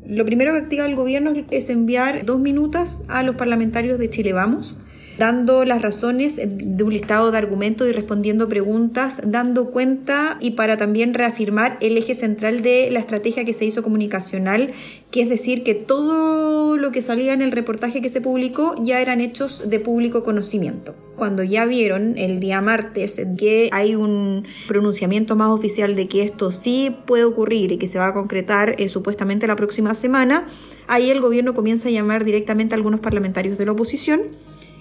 Lo 0.06 0.24
primero 0.24 0.52
que 0.52 0.58
activa 0.58 0.84
el 0.84 0.96
gobierno 0.96 1.32
es 1.50 1.70
enviar 1.70 2.26
dos 2.26 2.38
minutos 2.38 3.02
a 3.08 3.22
los 3.22 3.36
parlamentarios 3.36 3.98
de 3.98 4.10
Chile 4.10 4.32
Vamos, 4.32 4.76
dando 5.18 5.64
las 5.64 5.82
razones 5.82 6.40
de 6.44 6.84
un 6.84 6.92
listado 6.92 7.30
de 7.30 7.38
argumentos 7.38 7.88
y 7.88 7.92
respondiendo 7.92 8.48
preguntas, 8.48 9.20
dando 9.24 9.70
cuenta 9.70 10.38
y 10.40 10.52
para 10.52 10.76
también 10.76 11.14
reafirmar 11.14 11.78
el 11.80 11.96
eje 11.96 12.14
central 12.14 12.62
de 12.62 12.90
la 12.90 13.00
estrategia 13.00 13.44
que 13.44 13.54
se 13.54 13.64
hizo 13.64 13.82
comunicacional, 13.82 14.72
que 15.10 15.22
es 15.22 15.28
decir, 15.28 15.62
que 15.62 15.74
todo 15.74 16.76
lo 16.76 16.90
que 16.90 17.02
salía 17.02 17.32
en 17.32 17.42
el 17.42 17.52
reportaje 17.52 18.02
que 18.02 18.10
se 18.10 18.20
publicó 18.20 18.74
ya 18.82 19.00
eran 19.00 19.20
hechos 19.20 19.68
de 19.68 19.80
público 19.80 20.24
conocimiento. 20.24 20.94
Cuando 21.16 21.44
ya 21.44 21.64
vieron 21.64 22.18
el 22.18 22.40
día 22.40 22.60
martes 22.60 23.20
que 23.38 23.68
hay 23.72 23.94
un 23.94 24.44
pronunciamiento 24.66 25.36
más 25.36 25.50
oficial 25.50 25.94
de 25.94 26.08
que 26.08 26.22
esto 26.22 26.50
sí 26.50 26.96
puede 27.06 27.24
ocurrir 27.24 27.70
y 27.70 27.78
que 27.78 27.86
se 27.86 27.98
va 27.98 28.08
a 28.08 28.14
concretar 28.14 28.74
eh, 28.78 28.88
supuestamente 28.88 29.46
la 29.46 29.54
próxima 29.54 29.94
semana, 29.94 30.46
ahí 30.88 31.10
el 31.10 31.20
gobierno 31.20 31.54
comienza 31.54 31.88
a 31.88 31.92
llamar 31.92 32.24
directamente 32.24 32.74
a 32.74 32.76
algunos 32.76 33.00
parlamentarios 33.00 33.56
de 33.58 33.66
la 33.66 33.72
oposición 33.72 34.22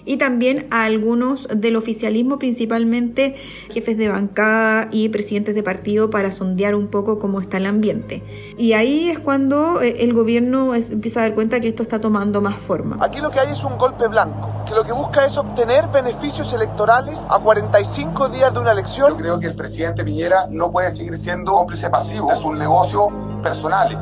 y 0.04 0.16
también 0.16 0.66
a 0.70 0.84
algunos 0.84 1.48
del 1.48 1.76
oficialismo, 1.76 2.38
principalmente 2.38 3.36
jefes 3.70 3.96
de 3.96 4.08
bancada 4.08 4.88
y 4.90 5.08
presidentes 5.08 5.54
de 5.54 5.62
partido, 5.62 6.10
para 6.10 6.32
sondear 6.32 6.74
un 6.74 6.88
poco 6.88 7.18
cómo 7.18 7.40
está 7.40 7.56
el 7.56 7.66
ambiente. 7.66 8.22
Y 8.58 8.72
ahí 8.72 9.10
es 9.10 9.18
cuando 9.18 9.80
eh, 9.80 9.96
el 10.00 10.12
gobierno 10.12 10.74
empieza 10.74 11.20
a 11.20 11.22
dar 11.24 11.34
cuenta 11.34 11.60
que 11.60 11.68
esto 11.68 11.82
está 11.82 12.00
tomando 12.00 12.40
más 12.40 12.56
forma. 12.56 12.98
Aquí 13.00 13.20
lo 13.20 13.30
que 13.30 13.40
hay 13.40 13.50
es 13.50 13.64
un 13.64 13.78
golpe 13.78 14.06
blanco, 14.08 14.64
que 14.66 14.74
lo 14.74 14.84
que 14.84 14.92
busca 14.92 15.24
es 15.24 15.36
obtener 15.36 15.88
beneficios 15.88 16.52
electorales 16.52 17.24
a 17.28 17.38
45 17.38 18.28
días 18.28 18.52
de 18.52 18.58
una 18.58 18.72
elección. 18.72 19.10
Yo 19.10 19.16
creo 19.16 19.40
que 19.40 19.46
el 19.46 19.56
presidente 19.56 20.04
Piñera 20.04 20.46
no 20.50 20.70
puede 20.70 20.90
seguir 20.90 21.16
siendo 21.16 21.52
cómplice 21.52 21.90
pasivo 21.90 22.30
de 22.30 22.36
sus 22.36 22.56
negocios 22.56 23.08
personales. 23.42 23.98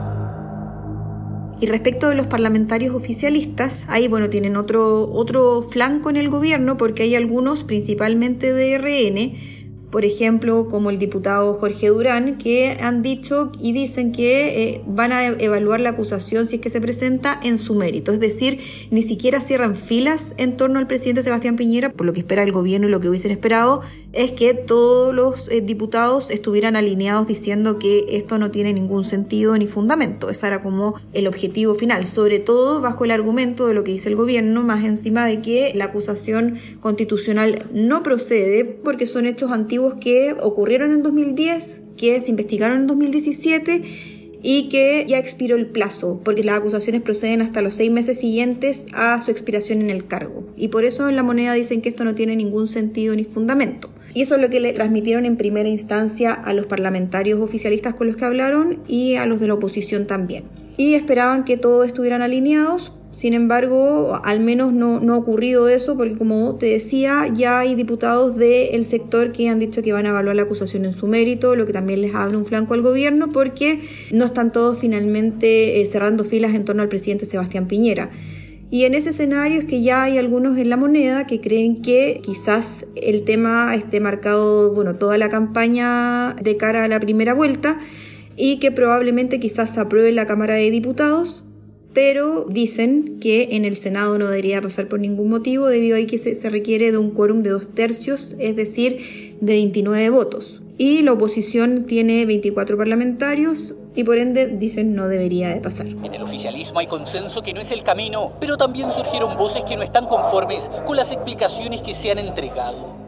Y 1.61 1.67
respecto 1.67 2.09
de 2.09 2.17
los 2.17 2.27
parlamentarios 2.27 2.95
oficialistas, 2.95 3.87
ahí 3.89 4.09
bueno, 4.09 4.29
tienen 4.31 4.57
otro, 4.57 5.11
otro 5.13 5.63
flanco 5.63 6.11
en 6.11 6.17
el 6.17 6.29
gobierno 6.29 6.77
porque 6.77 7.05
hay 7.05 7.15
algunos, 7.15 7.63
principalmente 7.63 8.53
de 8.53 8.79
RN, 8.79 9.62
por 9.93 10.07
ejemplo, 10.07 10.69
como 10.71 10.89
el 10.89 10.99
diputado 10.99 11.53
Jorge 11.53 11.89
Durán, 11.89 12.39
que 12.39 12.79
han 12.81 13.03
dicho 13.03 13.53
y 13.61 13.75
dicen 13.75 14.11
que 14.11 14.63
eh, 14.63 14.83
van 14.87 15.13
a 15.13 15.27
evaluar 15.27 15.81
la 15.81 15.91
acusación 15.91 16.47
si 16.47 16.57
es 16.57 16.63
que 16.63 16.71
se 16.71 16.81
presenta 16.81 17.39
en 17.43 17.59
su 17.59 17.75
mérito. 17.75 18.11
Es 18.11 18.19
decir, 18.19 18.59
ni 18.91 19.03
siquiera 19.03 19.43
cierran 19.43 19.77
filas 19.77 20.33
en 20.39 20.57
torno 20.57 20.79
al 20.79 20.87
presidente 20.87 21.23
Sebastián 21.23 21.57
Piñera, 21.57 21.93
por 21.93 22.07
lo 22.07 22.15
que 22.15 22.21
espera 22.21 22.43
el 22.43 22.53
gobierno 22.53 22.89
y 22.89 22.91
lo 22.91 23.01
que 23.01 23.11
hubiesen 23.11 23.33
esperado 23.33 23.83
es 24.15 24.31
que 24.31 24.55
todos 24.55 25.15
los 25.15 25.51
eh, 25.51 25.61
diputados 25.61 26.31
estuvieran 26.31 26.75
alineados 26.75 27.29
diciendo 27.29 27.79
que 27.79 28.07
esto 28.09 28.39
no 28.39 28.51
tiene 28.51 28.73
ningún 28.73 29.05
sentido 29.05 29.59
ni 29.59 29.67
fundamento. 29.67 30.31
Ese 30.31 30.47
era 30.47 30.63
como 30.63 30.95
el 31.13 31.27
objetivo 31.27 31.75
final, 31.75 32.07
sobre 32.07 32.39
todo 32.39 32.81
bajo 32.81 33.05
el 33.05 33.11
argumento 33.11 33.67
de 33.67 33.75
lo 33.75 33.85
que 33.85 33.93
dice 33.93 34.09
el 34.09 34.17
gobierno, 34.17 34.63
más 34.63 34.87
encima 34.87 35.27
de 35.27 35.43
que 35.43 35.73
la 35.75 35.85
acusación 35.85 36.59
constitucional 36.81 37.67
no 37.75 38.03
procede 38.03 38.65
porque 38.65 39.07
son 39.07 39.27
hechos 39.27 39.53
antiguos 39.53 39.82
que 40.01 40.35
ocurrieron 40.41 40.93
en 40.93 41.03
2010, 41.03 41.83
que 41.97 42.21
se 42.21 42.31
investigaron 42.31 42.79
en 42.79 42.87
2017 42.87 43.83
y 44.43 44.69
que 44.69 45.05
ya 45.07 45.19
expiró 45.19 45.57
el 45.57 45.67
plazo, 45.67 46.21
porque 46.25 46.43
las 46.43 46.59
acusaciones 46.59 47.03
proceden 47.03 47.43
hasta 47.43 47.63
los 47.63 47.75
seis 47.75 47.91
meses 47.91 48.19
siguientes 48.19 48.87
a 48.93 49.21
su 49.21 49.31
expiración 49.31 49.81
en 49.81 49.91
el 49.91 50.07
cargo. 50.07 50.45
Y 50.57 50.69
por 50.69 50.85
eso 50.85 51.09
en 51.09 51.17
la 51.17 51.23
moneda 51.23 51.55
dicen 51.55 51.81
que 51.81 51.89
esto 51.89 52.05
no 52.05 52.15
tiene 52.15 52.35
ningún 52.35 52.67
sentido 52.67 53.15
ni 53.15 53.25
fundamento. 53.25 53.91
Y 54.15 54.23
eso 54.23 54.35
es 54.35 54.43
lo 54.43 54.51
que 54.51 54.61
le 54.61 54.73
transmitieron 54.73 55.25
en 55.25 55.37
primera 55.37 55.69
instancia 55.69 56.33
a 56.33 56.53
los 56.53 56.67
parlamentarios 56.67 57.41
oficialistas 57.41 57.95
con 57.95 58.09
los 58.09 58.17
que 58.17 58.25
hablaron 58.25 58.81
y 58.89 59.15
a 59.15 59.27
los 59.27 59.41
de 59.41 59.49
la 59.49 59.55
oposición 59.55 60.07
también. 60.07 60.45
Y 60.77 60.95
esperaban 60.95 61.45
que 61.45 61.57
todos 61.57 61.87
estuvieran 61.87 62.23
alineados, 62.23 62.93
sin 63.15 63.35
embargo, 63.35 64.19
al 64.25 64.41
menos 64.41 64.73
no, 64.73 64.99
no, 64.99 65.13
ha 65.13 65.17
ocurrido 65.19 65.69
eso 65.69 65.99
porque 65.99 66.17
como 66.17 66.55
te 66.55 66.67
decía, 66.67 67.29
ya 67.33 67.59
hay 67.59 67.75
diputados 67.75 68.37
del 68.39 68.87
sector 68.87 69.33
que 69.33 69.51
han 69.51 69.59
dicho 69.59 69.83
que 69.83 69.93
van 69.93 70.07
a 70.07 70.11
evaluar 70.11 70.35
la 70.35 70.43
acusación 70.43 70.87
en 70.87 70.95
su 70.95 71.07
mérito, 71.07 71.55
lo 71.55 71.67
que 71.67 71.75
también 71.75 72.01
les 72.01 72.15
abre 72.15 72.39
un 72.39 72.47
flanco 72.47 72.73
al 72.73 72.81
gobierno 72.81 73.31
porque 73.31 73.81
no 74.13 74.25
están 74.25 74.51
todos 74.51 74.79
finalmente 74.79 75.83
eh, 75.83 75.87
cerrando 75.87 76.25
filas 76.25 76.55
en 76.55 76.65
torno 76.65 76.83
al 76.83 76.89
presidente 76.89 77.27
Sebastián 77.27 77.69
Piñera. 77.69 78.11
Y 78.71 78.87
en 78.87 78.95
ese 78.95 79.11
escenario 79.11 79.61
es 79.61 79.67
que 79.67 79.83
ya 79.83 80.05
hay 80.05 80.17
algunos 80.17 80.57
en 80.57 80.71
la 80.71 80.79
moneda 80.79 81.27
que 81.27 81.43
creen 81.43 81.83
que 81.83 82.23
quizás 82.25 82.87
el 82.97 83.25
tema 83.25 83.75
esté 83.75 84.01
marcado, 84.01 84.73
bueno, 84.73 84.95
toda 84.95 85.19
la 85.19 85.29
campaña 85.29 86.35
de 86.43 86.57
cara 86.57 86.85
a 86.85 86.89
la 86.89 86.99
primera 86.99 87.35
vuelta 87.35 87.79
y 88.37 88.59
que 88.59 88.71
probablemente 88.71 89.41
quizás 89.41 89.79
apruebe 89.79 90.13
la 90.13 90.27
Cámara 90.27 90.55
de 90.55 90.71
Diputados 90.71 91.45
pero 91.93 92.47
dicen 92.49 93.19
que 93.21 93.49
en 93.53 93.65
el 93.65 93.77
Senado 93.77 94.19
no 94.19 94.29
debería 94.29 94.63
pasar 94.63 94.89
por 94.89 95.01
ningún 95.01 95.29
motivo 95.29 95.69
debido 95.69 95.97
a 95.97 96.07
que 96.07 96.19
se, 96.19 96.51
requiere 96.51 96.91
de 96.91 96.99
un 96.99 97.11
quórum 97.11 97.43
de 97.43 97.51
dos 97.51 97.75
tercios, 97.75 98.35
es 98.39 98.57
decir, 98.57 99.37
de 99.41 99.53
29 99.53 100.11
votos. 100.11 100.63
Y 100.79 101.03
la 101.03 101.13
oposición 101.13 101.85
tiene 101.85 102.25
24 102.25 102.77
parlamentarios 102.77 103.75
y 103.95 104.05
por 104.05 104.17
ende 104.17 104.47
dicen 104.47 104.95
no 104.95 105.07
debería 105.07 105.51
de 105.51 105.61
pasar. 105.61 105.87
En 105.87 106.15
el 106.15 106.23
oficialismo 106.23 106.79
hay 106.79 106.87
consenso 106.87 107.43
que 107.43 107.53
no 107.53 107.61
es 107.61 107.71
el 107.73 107.83
camino, 107.83 108.33
pero 108.41 108.57
también 108.57 108.91
surgieron 108.91 109.37
voces 109.37 109.65
que 109.65 109.77
no 109.77 109.83
están 109.83 110.07
conformes 110.07 110.71
con 110.87 110.97
las 110.97 111.13
explicaciones 111.13 111.83
que 111.83 111.93
se 111.93 112.11
han 112.11 112.19
entregado. 112.19 113.02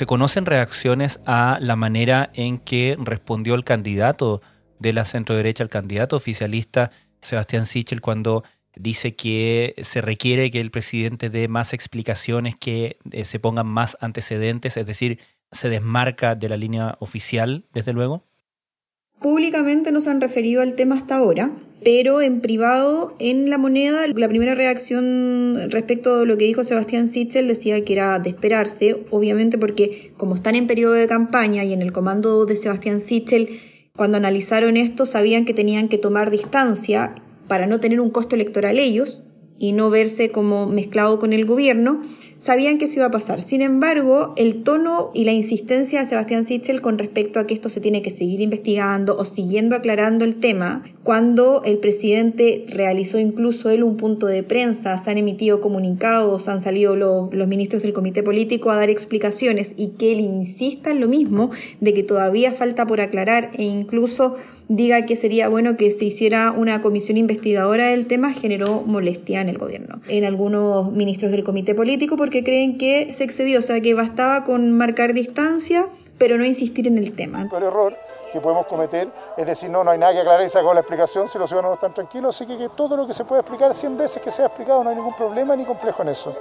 ¿Se 0.00 0.06
conocen 0.06 0.46
reacciones 0.46 1.20
a 1.26 1.58
la 1.60 1.76
manera 1.76 2.30
en 2.32 2.56
que 2.56 2.96
respondió 2.98 3.54
el 3.54 3.64
candidato 3.64 4.40
de 4.78 4.94
la 4.94 5.04
centro 5.04 5.36
derecha, 5.36 5.62
el 5.62 5.68
candidato 5.68 6.16
oficialista 6.16 6.90
Sebastián 7.20 7.66
Sichel, 7.66 8.00
cuando 8.00 8.42
dice 8.74 9.14
que 9.14 9.74
se 9.82 10.00
requiere 10.00 10.50
que 10.50 10.60
el 10.60 10.70
presidente 10.70 11.28
dé 11.28 11.48
más 11.48 11.74
explicaciones, 11.74 12.56
que 12.56 12.96
eh, 13.10 13.26
se 13.26 13.38
pongan 13.40 13.66
más 13.66 13.98
antecedentes, 14.00 14.78
es 14.78 14.86
decir, 14.86 15.18
se 15.52 15.68
desmarca 15.68 16.34
de 16.34 16.48
la 16.48 16.56
línea 16.56 16.96
oficial, 17.00 17.66
desde 17.74 17.92
luego? 17.92 18.24
Públicamente 19.20 19.92
no 19.92 20.00
se 20.00 20.08
han 20.08 20.22
referido 20.22 20.62
al 20.62 20.76
tema 20.76 20.94
hasta 20.94 21.16
ahora, 21.16 21.50
pero 21.82 22.20
en 22.20 22.40
privado, 22.40 23.14
en 23.18 23.48
la 23.48 23.56
moneda, 23.56 24.06
la 24.08 24.28
primera 24.28 24.54
reacción 24.54 25.70
respecto 25.70 26.20
a 26.20 26.24
lo 26.24 26.36
que 26.36 26.44
dijo 26.44 26.64
Sebastián 26.64 27.08
Sichel 27.08 27.48
decía 27.48 27.82
que 27.84 27.94
era 27.94 28.18
de 28.18 28.30
esperarse, 28.30 29.04
obviamente 29.10 29.56
porque 29.56 30.12
como 30.16 30.34
están 30.34 30.54
en 30.54 30.66
periodo 30.66 30.92
de 30.92 31.06
campaña 31.06 31.64
y 31.64 31.72
en 31.72 31.82
el 31.82 31.92
comando 31.92 32.44
de 32.44 32.56
Sebastián 32.56 33.00
Sichel 33.00 33.60
cuando 33.96 34.18
analizaron 34.18 34.76
esto 34.76 35.06
sabían 35.06 35.44
que 35.44 35.54
tenían 35.54 35.88
que 35.88 35.98
tomar 35.98 36.30
distancia 36.30 37.14
para 37.48 37.66
no 37.66 37.80
tener 37.80 38.00
un 38.00 38.10
costo 38.10 38.34
electoral 38.34 38.78
ellos 38.78 39.22
y 39.58 39.72
no 39.72 39.90
verse 39.90 40.30
como 40.30 40.66
mezclado 40.66 41.18
con 41.18 41.32
el 41.32 41.44
gobierno 41.44 42.02
sabían 42.40 42.78
que 42.78 42.86
eso 42.86 42.96
iba 42.96 43.06
a 43.06 43.10
pasar. 43.10 43.42
Sin 43.42 43.62
embargo, 43.62 44.32
el 44.36 44.62
tono 44.64 45.10
y 45.14 45.24
la 45.24 45.32
insistencia 45.32 46.00
de 46.00 46.06
Sebastián 46.06 46.46
Sichel 46.46 46.80
con 46.80 46.98
respecto 46.98 47.38
a 47.38 47.46
que 47.46 47.54
esto 47.54 47.68
se 47.68 47.80
tiene 47.80 48.02
que 48.02 48.10
seguir 48.10 48.40
investigando 48.40 49.16
o 49.16 49.24
siguiendo 49.24 49.76
aclarando 49.76 50.24
el 50.24 50.36
tema, 50.36 50.82
cuando 51.04 51.62
el 51.64 51.78
presidente 51.78 52.66
realizó 52.68 53.18
incluso 53.18 53.70
él 53.70 53.82
un 53.82 53.96
punto 53.96 54.26
de 54.26 54.42
prensa, 54.42 54.96
se 54.98 55.10
han 55.10 55.18
emitido 55.18 55.60
comunicados, 55.60 56.48
han 56.48 56.60
salido 56.60 56.96
los 56.96 57.48
ministros 57.48 57.82
del 57.82 57.92
comité 57.92 58.22
político 58.22 58.70
a 58.70 58.76
dar 58.76 58.90
explicaciones 58.90 59.74
y 59.76 59.88
que 59.88 60.12
él 60.12 60.20
insista 60.20 60.90
en 60.90 61.00
lo 61.00 61.08
mismo, 61.08 61.50
de 61.80 61.94
que 61.94 62.02
todavía 62.02 62.52
falta 62.52 62.86
por 62.86 63.00
aclarar 63.00 63.50
e 63.54 63.64
incluso 63.64 64.36
diga 64.68 65.04
que 65.04 65.16
sería 65.16 65.48
bueno 65.48 65.76
que 65.76 65.90
se 65.90 66.04
hiciera 66.04 66.52
una 66.52 66.80
comisión 66.80 67.16
investigadora 67.16 67.88
del 67.88 68.06
tema 68.06 68.32
generó 68.32 68.82
molestia 68.82 69.40
en 69.40 69.48
el 69.48 69.58
gobierno, 69.58 70.00
en 70.06 70.24
algunos 70.24 70.92
ministros 70.92 71.32
del 71.32 71.42
comité 71.42 71.74
político 71.74 72.16
porque 72.16 72.29
creen 72.30 72.78
que 72.78 73.10
se 73.10 73.24
excedió, 73.24 73.58
o 73.58 73.62
sea 73.62 73.80
que 73.80 73.94
bastaba 73.94 74.44
con 74.44 74.72
marcar 74.72 75.12
distancia, 75.12 75.86
pero 76.18 76.38
no 76.38 76.44
insistir 76.44 76.86
en 76.86 76.98
el 76.98 77.12
tema. 77.12 77.48
El 77.52 77.62
error 77.62 77.96
que 78.32 78.40
podemos 78.40 78.66
cometer 78.66 79.08
es 79.36 79.46
decir, 79.46 79.70
no, 79.70 79.82
no 79.82 79.90
hay 79.90 79.98
nada 79.98 80.12
que 80.12 80.20
aclarar 80.20 80.46
y 80.46 80.50
con 80.50 80.74
la 80.74 80.80
explicación 80.80 81.28
si 81.28 81.38
los 81.38 81.48
ciudadanos 81.48 81.76
están 81.76 81.94
tranquilos, 81.94 82.36
así 82.36 82.46
que, 82.46 82.56
que 82.56 82.68
todo 82.76 82.96
lo 82.96 83.06
que 83.06 83.14
se 83.14 83.24
puede 83.24 83.40
explicar 83.40 83.74
100 83.74 83.96
veces 83.96 84.22
que 84.22 84.30
sea 84.30 84.46
explicado, 84.46 84.84
no 84.84 84.90
hay 84.90 84.96
ningún 84.96 85.16
problema 85.16 85.56
ni 85.56 85.64
complejo 85.64 86.02
en 86.02 86.10
eso. 86.10 86.34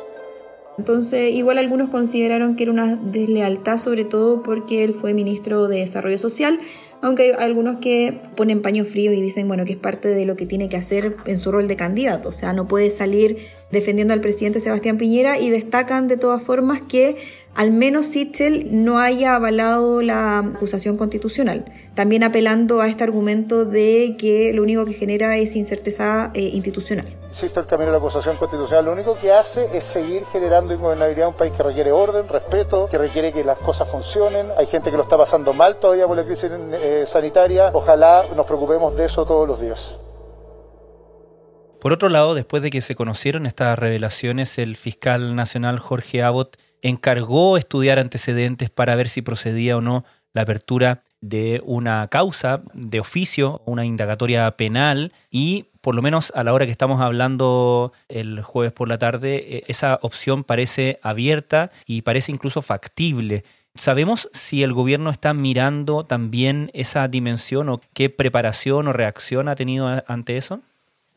Entonces, 0.77 1.33
igual 1.33 1.57
algunos 1.57 1.89
consideraron 1.89 2.55
que 2.55 2.63
era 2.63 2.71
una 2.71 2.95
deslealtad, 2.95 3.79
sobre 3.79 4.05
todo 4.05 4.43
porque 4.43 4.85
él 4.85 4.93
fue 4.93 5.13
ministro 5.13 5.67
de 5.67 5.79
Desarrollo 5.79 6.17
Social, 6.17 6.57
aunque 7.01 7.23
hay 7.23 7.31
algunos 7.39 7.77
que 7.77 8.21
ponen 8.35 8.61
paños 8.61 8.87
fríos 8.87 9.13
y 9.13 9.21
dicen, 9.21 9.47
bueno, 9.47 9.65
que 9.65 9.73
es 9.73 9.79
parte 9.79 10.09
de 10.09 10.25
lo 10.25 10.35
que 10.35 10.45
tiene 10.45 10.69
que 10.69 10.77
hacer 10.77 11.15
en 11.25 11.37
su 11.37 11.51
rol 11.51 11.67
de 11.67 11.75
candidato, 11.75 12.29
o 12.29 12.33
sea, 12.33 12.53
no 12.53 12.67
puede 12.67 12.91
salir 12.91 13.37
defendiendo 13.71 14.13
al 14.13 14.21
presidente 14.21 14.59
Sebastián 14.59 14.97
Piñera 14.97 15.39
y 15.39 15.49
destacan 15.49 16.07
de 16.07 16.17
todas 16.17 16.41
formas 16.41 16.81
que 16.87 17.17
al 17.55 17.71
menos 17.71 18.07
Sichel 18.07 18.83
no 18.83 18.99
haya 18.99 19.35
avalado 19.35 20.01
la 20.01 20.39
acusación 20.39 20.97
constitucional, 20.97 21.65
también 21.93 22.23
apelando 22.23 22.81
a 22.81 22.87
este 22.87 23.03
argumento 23.03 23.65
de 23.65 24.15
que 24.17 24.53
lo 24.53 24.63
único 24.63 24.85
que 24.85 24.93
genera 24.93 25.37
es 25.37 25.55
incerteza 25.55 26.31
eh, 26.33 26.41
institucional. 26.41 27.07
Existe 27.29 27.59
el 27.59 27.65
camino 27.65 27.87
de 27.87 27.91
la 27.91 27.97
acusación 27.97 28.37
constitucional, 28.37 28.85
lo 28.85 28.93
único 28.93 29.15
que 29.17 29.31
hace 29.31 29.67
es 29.73 29.83
seguir 29.83 30.25
generando 30.31 30.73
ingobernabilidad 30.73 31.27
en 31.27 31.33
un 31.33 31.37
país 31.37 31.51
que 31.51 31.61
requiere 31.61 31.91
orden, 31.91 32.27
respeto, 32.27 32.87
que 32.89 32.97
requiere 32.97 33.31
que 33.31 33.43
las 33.43 33.59
cosas 33.59 33.87
funcionen. 33.87 34.47
Hay 34.57 34.65
gente 34.65 34.89
que 34.89 34.97
lo 34.97 35.03
está 35.03 35.17
pasando 35.17 35.53
mal 35.53 35.77
todavía 35.77 36.07
por 36.07 36.17
la 36.17 36.25
crisis 36.25 36.49
sanitaria. 37.05 37.71
Ojalá 37.73 38.25
nos 38.35 38.45
preocupemos 38.45 38.95
de 38.95 39.05
eso 39.05 39.25
todos 39.25 39.47
los 39.47 39.59
días. 39.59 39.97
Por 41.79 41.93
otro 41.93 42.09
lado, 42.09 42.35
después 42.35 42.61
de 42.61 42.71
que 42.71 42.81
se 42.81 42.95
conocieron 42.95 43.45
estas 43.45 43.79
revelaciones, 43.79 44.57
el 44.57 44.75
fiscal 44.75 45.35
nacional 45.35 45.79
Jorge 45.79 46.21
Abbott 46.23 46.57
encargó 46.81 47.57
estudiar 47.57 47.99
antecedentes 47.99 48.69
para 48.69 48.95
ver 48.95 49.07
si 49.07 49.21
procedía 49.21 49.77
o 49.77 49.81
no 49.81 50.03
la 50.33 50.41
apertura 50.41 51.03
de 51.21 51.61
una 51.65 52.07
causa 52.07 52.61
de 52.73 52.99
oficio, 52.99 53.61
una 53.65 53.85
indagatoria 53.85 54.49
penal 54.51 55.13
y 55.29 55.65
por 55.81 55.95
lo 55.95 56.01
menos 56.01 56.31
a 56.35 56.43
la 56.43 56.53
hora 56.53 56.65
que 56.65 56.71
estamos 56.71 57.01
hablando 57.01 57.93
el 58.09 58.41
jueves 58.41 58.73
por 58.73 58.89
la 58.89 58.97
tarde, 58.97 59.57
eh, 59.57 59.63
esa 59.67 59.99
opción 60.01 60.43
parece 60.43 60.99
abierta 61.01 61.71
y 61.85 62.01
parece 62.01 62.31
incluso 62.31 62.61
factible. 62.61 63.43
¿Sabemos 63.79 64.27
si 64.33 64.61
el 64.61 64.73
gobierno 64.73 65.09
está 65.09 65.33
mirando 65.33 66.03
también 66.03 66.69
esa 66.73 67.07
dimensión 67.07 67.69
o 67.69 67.79
qué 67.93 68.09
preparación 68.09 68.89
o 68.89 68.93
reacción 68.93 69.47
ha 69.47 69.55
tenido 69.55 70.03
ante 70.05 70.35
eso? 70.35 70.59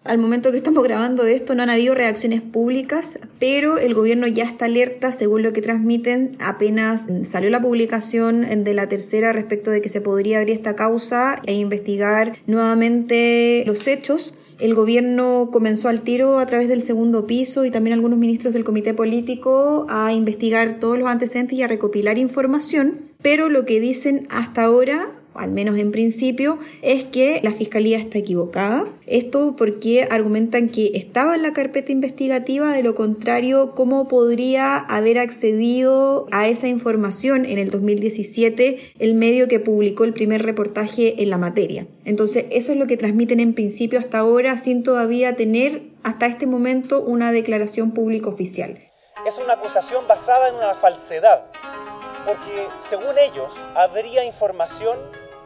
Al 0.04 0.18
momento 0.18 0.50
que 0.50 0.56
estamos 0.56 0.82
grabando 0.82 1.26
esto 1.26 1.54
no 1.54 1.62
han 1.62 1.71
habido 1.71 1.94
reacciones 1.94 2.42
públicas, 2.42 3.21
pero 3.38 3.78
el 3.78 3.94
gobierno 3.94 4.26
ya 4.26 4.42
está 4.42 4.64
alerta, 4.64 5.12
según 5.12 5.44
lo 5.44 5.52
que 5.52 5.62
transmiten, 5.62 6.32
apenas 6.40 7.06
salió 7.23 7.50
la 7.50 7.62
publicación 7.62 8.64
de 8.64 8.75
la 8.75 8.88
tercera 8.88 9.32
respecto 9.32 9.71
de 9.71 9.80
que 9.80 9.88
se 9.88 10.00
podría 10.00 10.38
abrir 10.38 10.56
esta 10.56 10.75
causa 10.75 11.40
e 11.47 11.54
investigar 11.54 12.37
nuevamente 12.49 13.62
los 13.64 13.87
hechos. 13.87 14.35
El 14.59 14.75
gobierno 14.75 15.50
comenzó 15.52 15.88
al 15.88 16.00
tiro 16.00 16.40
a 16.40 16.47
través 16.47 16.66
del 16.66 16.82
segundo 16.82 17.28
piso 17.28 17.64
y 17.64 17.71
también 17.71 17.94
algunos 17.94 18.18
ministros 18.18 18.54
del 18.54 18.64
comité 18.64 18.94
político 18.94 19.87
a 19.88 20.12
investigar 20.12 20.80
todos 20.80 20.99
los 20.99 21.09
antecedentes 21.09 21.56
y 21.56 21.62
a 21.62 21.68
recopilar 21.68 22.18
información, 22.18 23.02
pero 23.23 23.49
lo 23.49 23.64
que 23.66 23.78
dicen 23.78 24.26
hasta 24.30 24.64
ahora 24.64 25.12
al 25.34 25.50
menos 25.50 25.78
en 25.78 25.92
principio, 25.92 26.58
es 26.82 27.04
que 27.04 27.40
la 27.42 27.52
fiscalía 27.52 27.98
está 27.98 28.18
equivocada. 28.18 28.86
Esto 29.06 29.54
porque 29.56 30.06
argumentan 30.10 30.68
que 30.68 30.92
estaba 30.94 31.34
en 31.34 31.42
la 31.42 31.52
carpeta 31.52 31.92
investigativa, 31.92 32.72
de 32.72 32.82
lo 32.82 32.94
contrario, 32.94 33.74
¿cómo 33.74 34.08
podría 34.08 34.76
haber 34.76 35.18
accedido 35.18 36.26
a 36.32 36.48
esa 36.48 36.68
información 36.68 37.44
en 37.44 37.58
el 37.58 37.70
2017 37.70 38.78
el 38.98 39.14
medio 39.14 39.48
que 39.48 39.60
publicó 39.60 40.04
el 40.04 40.12
primer 40.12 40.42
reportaje 40.42 41.22
en 41.22 41.30
la 41.30 41.38
materia? 41.38 41.86
Entonces, 42.04 42.46
eso 42.50 42.72
es 42.72 42.78
lo 42.78 42.86
que 42.86 42.96
transmiten 42.96 43.40
en 43.40 43.54
principio 43.54 43.98
hasta 43.98 44.18
ahora, 44.18 44.58
sin 44.58 44.82
todavía 44.82 45.36
tener 45.36 45.82
hasta 46.02 46.26
este 46.26 46.46
momento 46.46 47.00
una 47.00 47.32
declaración 47.32 47.92
pública 47.92 48.28
oficial. 48.28 48.78
Es 49.26 49.38
una 49.38 49.54
acusación 49.54 50.06
basada 50.08 50.48
en 50.48 50.56
una 50.56 50.74
falsedad 50.74 51.44
porque 52.26 52.68
según 52.88 53.18
ellos 53.18 53.52
habría 53.74 54.24
información 54.24 54.98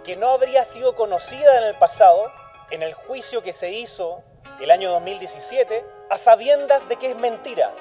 que 0.06 0.14
no 0.14 0.28
habría 0.28 0.64
sido 0.64 0.94
conocida 0.94 1.58
en 1.58 1.64
el 1.64 1.74
pasado, 1.74 2.30
en 2.70 2.84
el 2.84 2.94
juicio 2.94 3.42
que 3.42 3.52
se 3.52 3.72
hizo 3.72 4.22
el 4.60 4.70
año 4.70 4.92
2017, 4.92 5.84
a 6.08 6.16
sabiendas 6.16 6.88
de 6.88 6.94
que 6.94 7.10
es 7.10 7.16
mentira, 7.16 7.74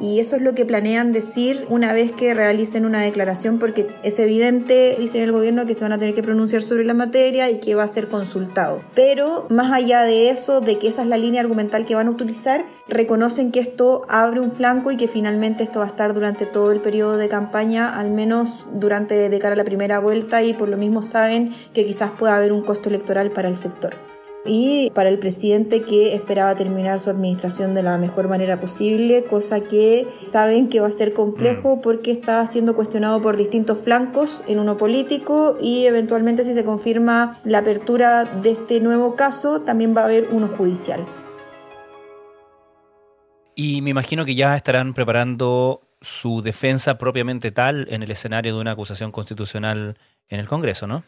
y 0.00 0.20
eso 0.20 0.36
es 0.36 0.42
lo 0.42 0.54
que 0.54 0.64
planean 0.64 1.12
decir 1.12 1.66
una 1.68 1.92
vez 1.92 2.12
que 2.12 2.34
realicen 2.34 2.84
una 2.84 3.02
declaración 3.02 3.58
porque 3.58 3.88
es 4.02 4.18
evidente, 4.18 4.96
dicen 4.98 5.22
el 5.22 5.32
gobierno, 5.32 5.66
que 5.66 5.74
se 5.74 5.82
van 5.82 5.92
a 5.92 5.98
tener 5.98 6.14
que 6.14 6.22
pronunciar 6.22 6.62
sobre 6.62 6.84
la 6.84 6.94
materia 6.94 7.50
y 7.50 7.58
que 7.58 7.74
va 7.74 7.84
a 7.84 7.88
ser 7.88 8.08
consultado. 8.08 8.80
Pero 8.94 9.46
más 9.50 9.72
allá 9.72 10.02
de 10.02 10.30
eso, 10.30 10.60
de 10.60 10.78
que 10.78 10.88
esa 10.88 11.02
es 11.02 11.08
la 11.08 11.18
línea 11.18 11.40
argumental 11.40 11.84
que 11.84 11.94
van 11.94 12.08
a 12.08 12.10
utilizar, 12.10 12.64
reconocen 12.88 13.50
que 13.50 13.60
esto 13.60 14.02
abre 14.08 14.40
un 14.40 14.50
flanco 14.50 14.90
y 14.90 14.96
que 14.96 15.08
finalmente 15.08 15.64
esto 15.64 15.80
va 15.80 15.86
a 15.86 15.88
estar 15.88 16.14
durante 16.14 16.46
todo 16.46 16.70
el 16.72 16.80
periodo 16.80 17.16
de 17.16 17.28
campaña, 17.28 17.98
al 17.98 18.10
menos 18.10 18.66
durante 18.72 19.28
de 19.28 19.38
cara 19.38 19.54
a 19.54 19.56
la 19.56 19.64
primera 19.64 19.98
vuelta 19.98 20.42
y 20.42 20.54
por 20.54 20.68
lo 20.68 20.76
mismo 20.76 21.02
saben 21.02 21.54
que 21.74 21.84
quizás 21.84 22.12
pueda 22.12 22.36
haber 22.36 22.52
un 22.52 22.62
costo 22.62 22.88
electoral 22.88 23.30
para 23.30 23.48
el 23.48 23.56
sector 23.56 24.07
y 24.48 24.90
para 24.94 25.10
el 25.10 25.18
presidente 25.18 25.82
que 25.82 26.14
esperaba 26.14 26.56
terminar 26.56 26.98
su 26.98 27.10
administración 27.10 27.74
de 27.74 27.82
la 27.82 27.98
mejor 27.98 28.28
manera 28.28 28.58
posible, 28.58 29.24
cosa 29.24 29.60
que 29.60 30.06
saben 30.20 30.68
que 30.68 30.80
va 30.80 30.88
a 30.88 30.92
ser 30.92 31.12
complejo 31.12 31.76
mm. 31.76 31.80
porque 31.82 32.10
está 32.10 32.46
siendo 32.46 32.74
cuestionado 32.74 33.20
por 33.20 33.36
distintos 33.36 33.78
flancos 33.78 34.42
en 34.48 34.58
uno 34.58 34.78
político 34.78 35.58
y 35.60 35.86
eventualmente 35.86 36.44
si 36.44 36.54
se 36.54 36.64
confirma 36.64 37.36
la 37.44 37.58
apertura 37.58 38.24
de 38.24 38.52
este 38.52 38.80
nuevo 38.80 39.14
caso 39.14 39.60
también 39.60 39.94
va 39.96 40.02
a 40.02 40.04
haber 40.04 40.28
uno 40.30 40.48
judicial. 40.48 41.06
Y 43.54 43.82
me 43.82 43.90
imagino 43.90 44.24
que 44.24 44.34
ya 44.34 44.56
estarán 44.56 44.94
preparando 44.94 45.82
su 46.00 46.42
defensa 46.42 46.96
propiamente 46.96 47.50
tal 47.50 47.86
en 47.90 48.02
el 48.02 48.10
escenario 48.10 48.54
de 48.54 48.60
una 48.60 48.72
acusación 48.72 49.10
constitucional 49.10 49.98
en 50.28 50.40
el 50.40 50.48
Congreso, 50.48 50.86
¿no? 50.86 51.02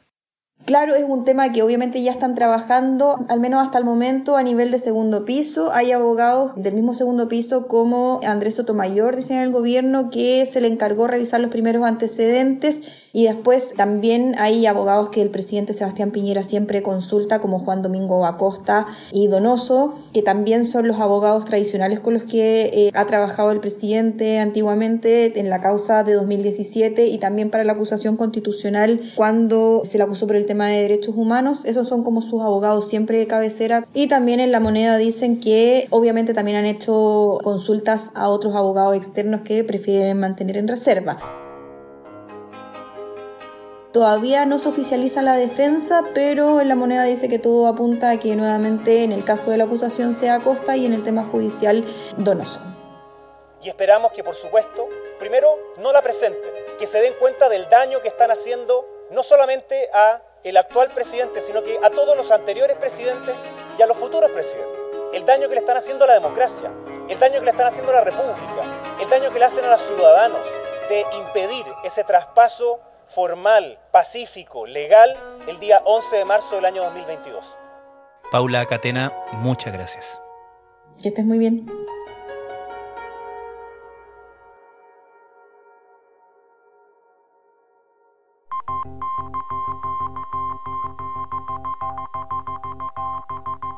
Claro, 0.67 0.95
es 0.95 1.05
un 1.09 1.25
tema 1.25 1.51
que 1.53 1.63
obviamente 1.63 2.03
ya 2.03 2.13
están 2.13 2.35
trabajando, 2.35 3.19
al 3.29 3.41
menos 3.41 3.61
hasta 3.65 3.79
el 3.79 3.85
momento, 3.85 4.37
a 4.37 4.43
nivel 4.43 4.71
de 4.71 4.79
segundo 4.79 5.25
piso. 5.25 5.73
Hay 5.73 5.91
abogados 5.91 6.53
del 6.55 6.75
mismo 6.75 6.95
segundo 6.95 7.29
piso 7.29 7.67
como 7.67 8.21
Andrés 8.25 8.57
Sotomayor, 8.57 9.17
dicen 9.17 9.39
el 9.39 9.51
gobierno, 9.51 10.11
que 10.11 10.47
se 10.47 10.61
le 10.61 10.69
encargó 10.69 11.07
revisar 11.07 11.41
los 11.41 11.51
primeros 11.51 11.85
antecedentes 11.85 12.83
y 13.13 13.25
después 13.25 13.75
también 13.75 14.37
hay 14.39 14.67
abogados 14.67 15.09
que 15.09 15.23
el 15.23 15.31
presidente 15.31 15.73
Sebastián 15.73 16.13
Piñera 16.13 16.45
siempre 16.45 16.83
consulta, 16.83 17.41
como 17.41 17.61
Juan 17.61 17.83
Domingo 17.83 18.25
Acosta 18.27 18.87
y 19.11 19.27
Donoso, 19.27 19.97
que 20.13 20.23
también 20.23 20.67
son 20.67 20.87
los 20.87 21.01
abogados 21.01 21.47
tradicionales 21.47 22.01
con 22.01 22.15
los 22.15 22.25
que 22.25 22.71
eh, 22.73 22.91
ha 22.95 23.07
trabajado 23.07 23.51
el 23.51 23.61
presidente 23.61 24.39
antiguamente 24.39 25.41
en 25.41 25.51
la 25.51 25.61
causa 25.61 26.05
de 26.05 26.13
2017 26.13 27.07
y 27.07 27.19
también 27.19 27.51
para 27.51 27.65
la 27.65 27.73
acusación 27.73 28.17
constitucional 28.17 29.01
cuando 29.17 29.83
se 29.85 29.99
le 29.99 30.05
acusó 30.05 30.27
por 30.27 30.37
el 30.37 30.47
tema 30.51 30.67
de 30.67 30.83
derechos 30.83 31.15
humanos, 31.17 31.61
esos 31.65 31.87
son 31.87 32.03
como 32.03 32.23
sus 32.23 32.43
abogados 32.43 32.89
siempre 32.89 33.21
de 33.21 33.29
cabecera. 33.29 33.87
Y 33.95 34.09
también 34.09 34.41
en 34.41 34.51
la 34.51 34.59
moneda 34.59 34.97
dicen 34.97 35.39
que 35.39 35.87
obviamente 35.91 36.35
también 36.35 36.57
han 36.57 36.67
hecho 36.67 37.39
consultas 37.45 38.11
a 38.17 38.29
otros 38.29 38.57
abogados 38.57 38.97
externos 38.97 39.43
que 39.45 39.63
prefieren 39.63 40.19
mantener 40.19 40.57
en 40.57 40.67
reserva. 40.67 41.21
Todavía 43.93 44.45
no 44.45 44.59
se 44.59 44.71
oficializa 44.71 45.23
la 45.23 45.37
defensa, 45.37 46.05
pero 46.15 46.61
en 46.61 46.67
la 46.67 46.75
moneda 46.75 47.05
dice 47.05 47.29
que 47.29 47.39
todo 47.39 47.69
apunta 47.69 48.11
a 48.11 48.17
que 48.19 48.35
nuevamente 48.35 49.05
en 49.05 49.13
el 49.13 49.25
caso 49.25 49.53
de 49.53 49.57
la 49.57 49.65
acusación 49.65 50.15
sea 50.15 50.41
Costa 50.41 50.77
y 50.77 50.85
en 50.85 50.95
el 50.95 51.05
tema 51.05 51.29
judicial 51.31 51.87
Donoso. 52.17 52.61
Y 53.63 53.69
esperamos 53.69 54.11
que 54.11 54.25
por 54.25 54.35
supuesto, 54.35 54.89
primero, 55.21 55.47
no 55.79 55.93
la 55.93 56.03
presenten, 56.03 56.51
que 56.77 56.89
se 56.89 56.99
den 56.99 57.15
cuenta 57.21 57.49
del 57.49 57.69
daño 57.69 58.01
que 58.03 58.09
están 58.09 58.33
haciendo 58.33 58.85
no 59.13 59.23
solamente 59.23 59.89
a 59.93 60.23
el 60.45 60.57
actual 60.57 60.91
presidente, 60.91 61.41
sino 61.41 61.63
que 61.63 61.79
a 61.83 61.91
todos 61.91 62.17
los 62.17 62.31
anteriores 62.31 62.77
presidentes 62.77 63.39
y 63.79 63.83
a 63.83 63.87
los 63.87 63.97
futuros 63.97 64.31
presidentes. 64.31 64.79
El 65.13 65.25
daño 65.25 65.49
que 65.49 65.55
le 65.55 65.61
están 65.61 65.77
haciendo 65.77 66.05
a 66.05 66.09
la 66.09 66.15
democracia, 66.15 66.71
el 67.09 67.19
daño 67.19 67.41
que 67.41 67.45
le 67.45 67.51
están 67.51 67.67
haciendo 67.67 67.91
a 67.93 67.97
la 67.97 68.05
República, 68.05 68.97
el 69.01 69.11
daño 69.11 69.33
que 69.33 69.39
le 69.39 69.45
hacen 69.45 69.65
a 69.65 69.71
los 69.71 69.83
ciudadanos 69.83 70.47
de 70.89 71.05
impedir 71.19 71.67
ese 71.85 72.05
traspaso 72.05 72.81
formal, 73.07 73.79
pacífico, 73.91 74.67
legal, 74.67 75.17
el 75.49 75.59
día 75.59 75.83
11 75.85 76.17
de 76.17 76.25
marzo 76.25 76.57
del 76.57 76.65
año 76.65 76.85
2022. 76.85 77.57
Paula 78.31 78.65
Catena, 78.67 79.13
muchas 79.33 79.73
gracias. 79.73 80.21
Que 81.03 81.09
estés 81.09 81.25
muy 81.25 81.39
bien. 81.39 81.67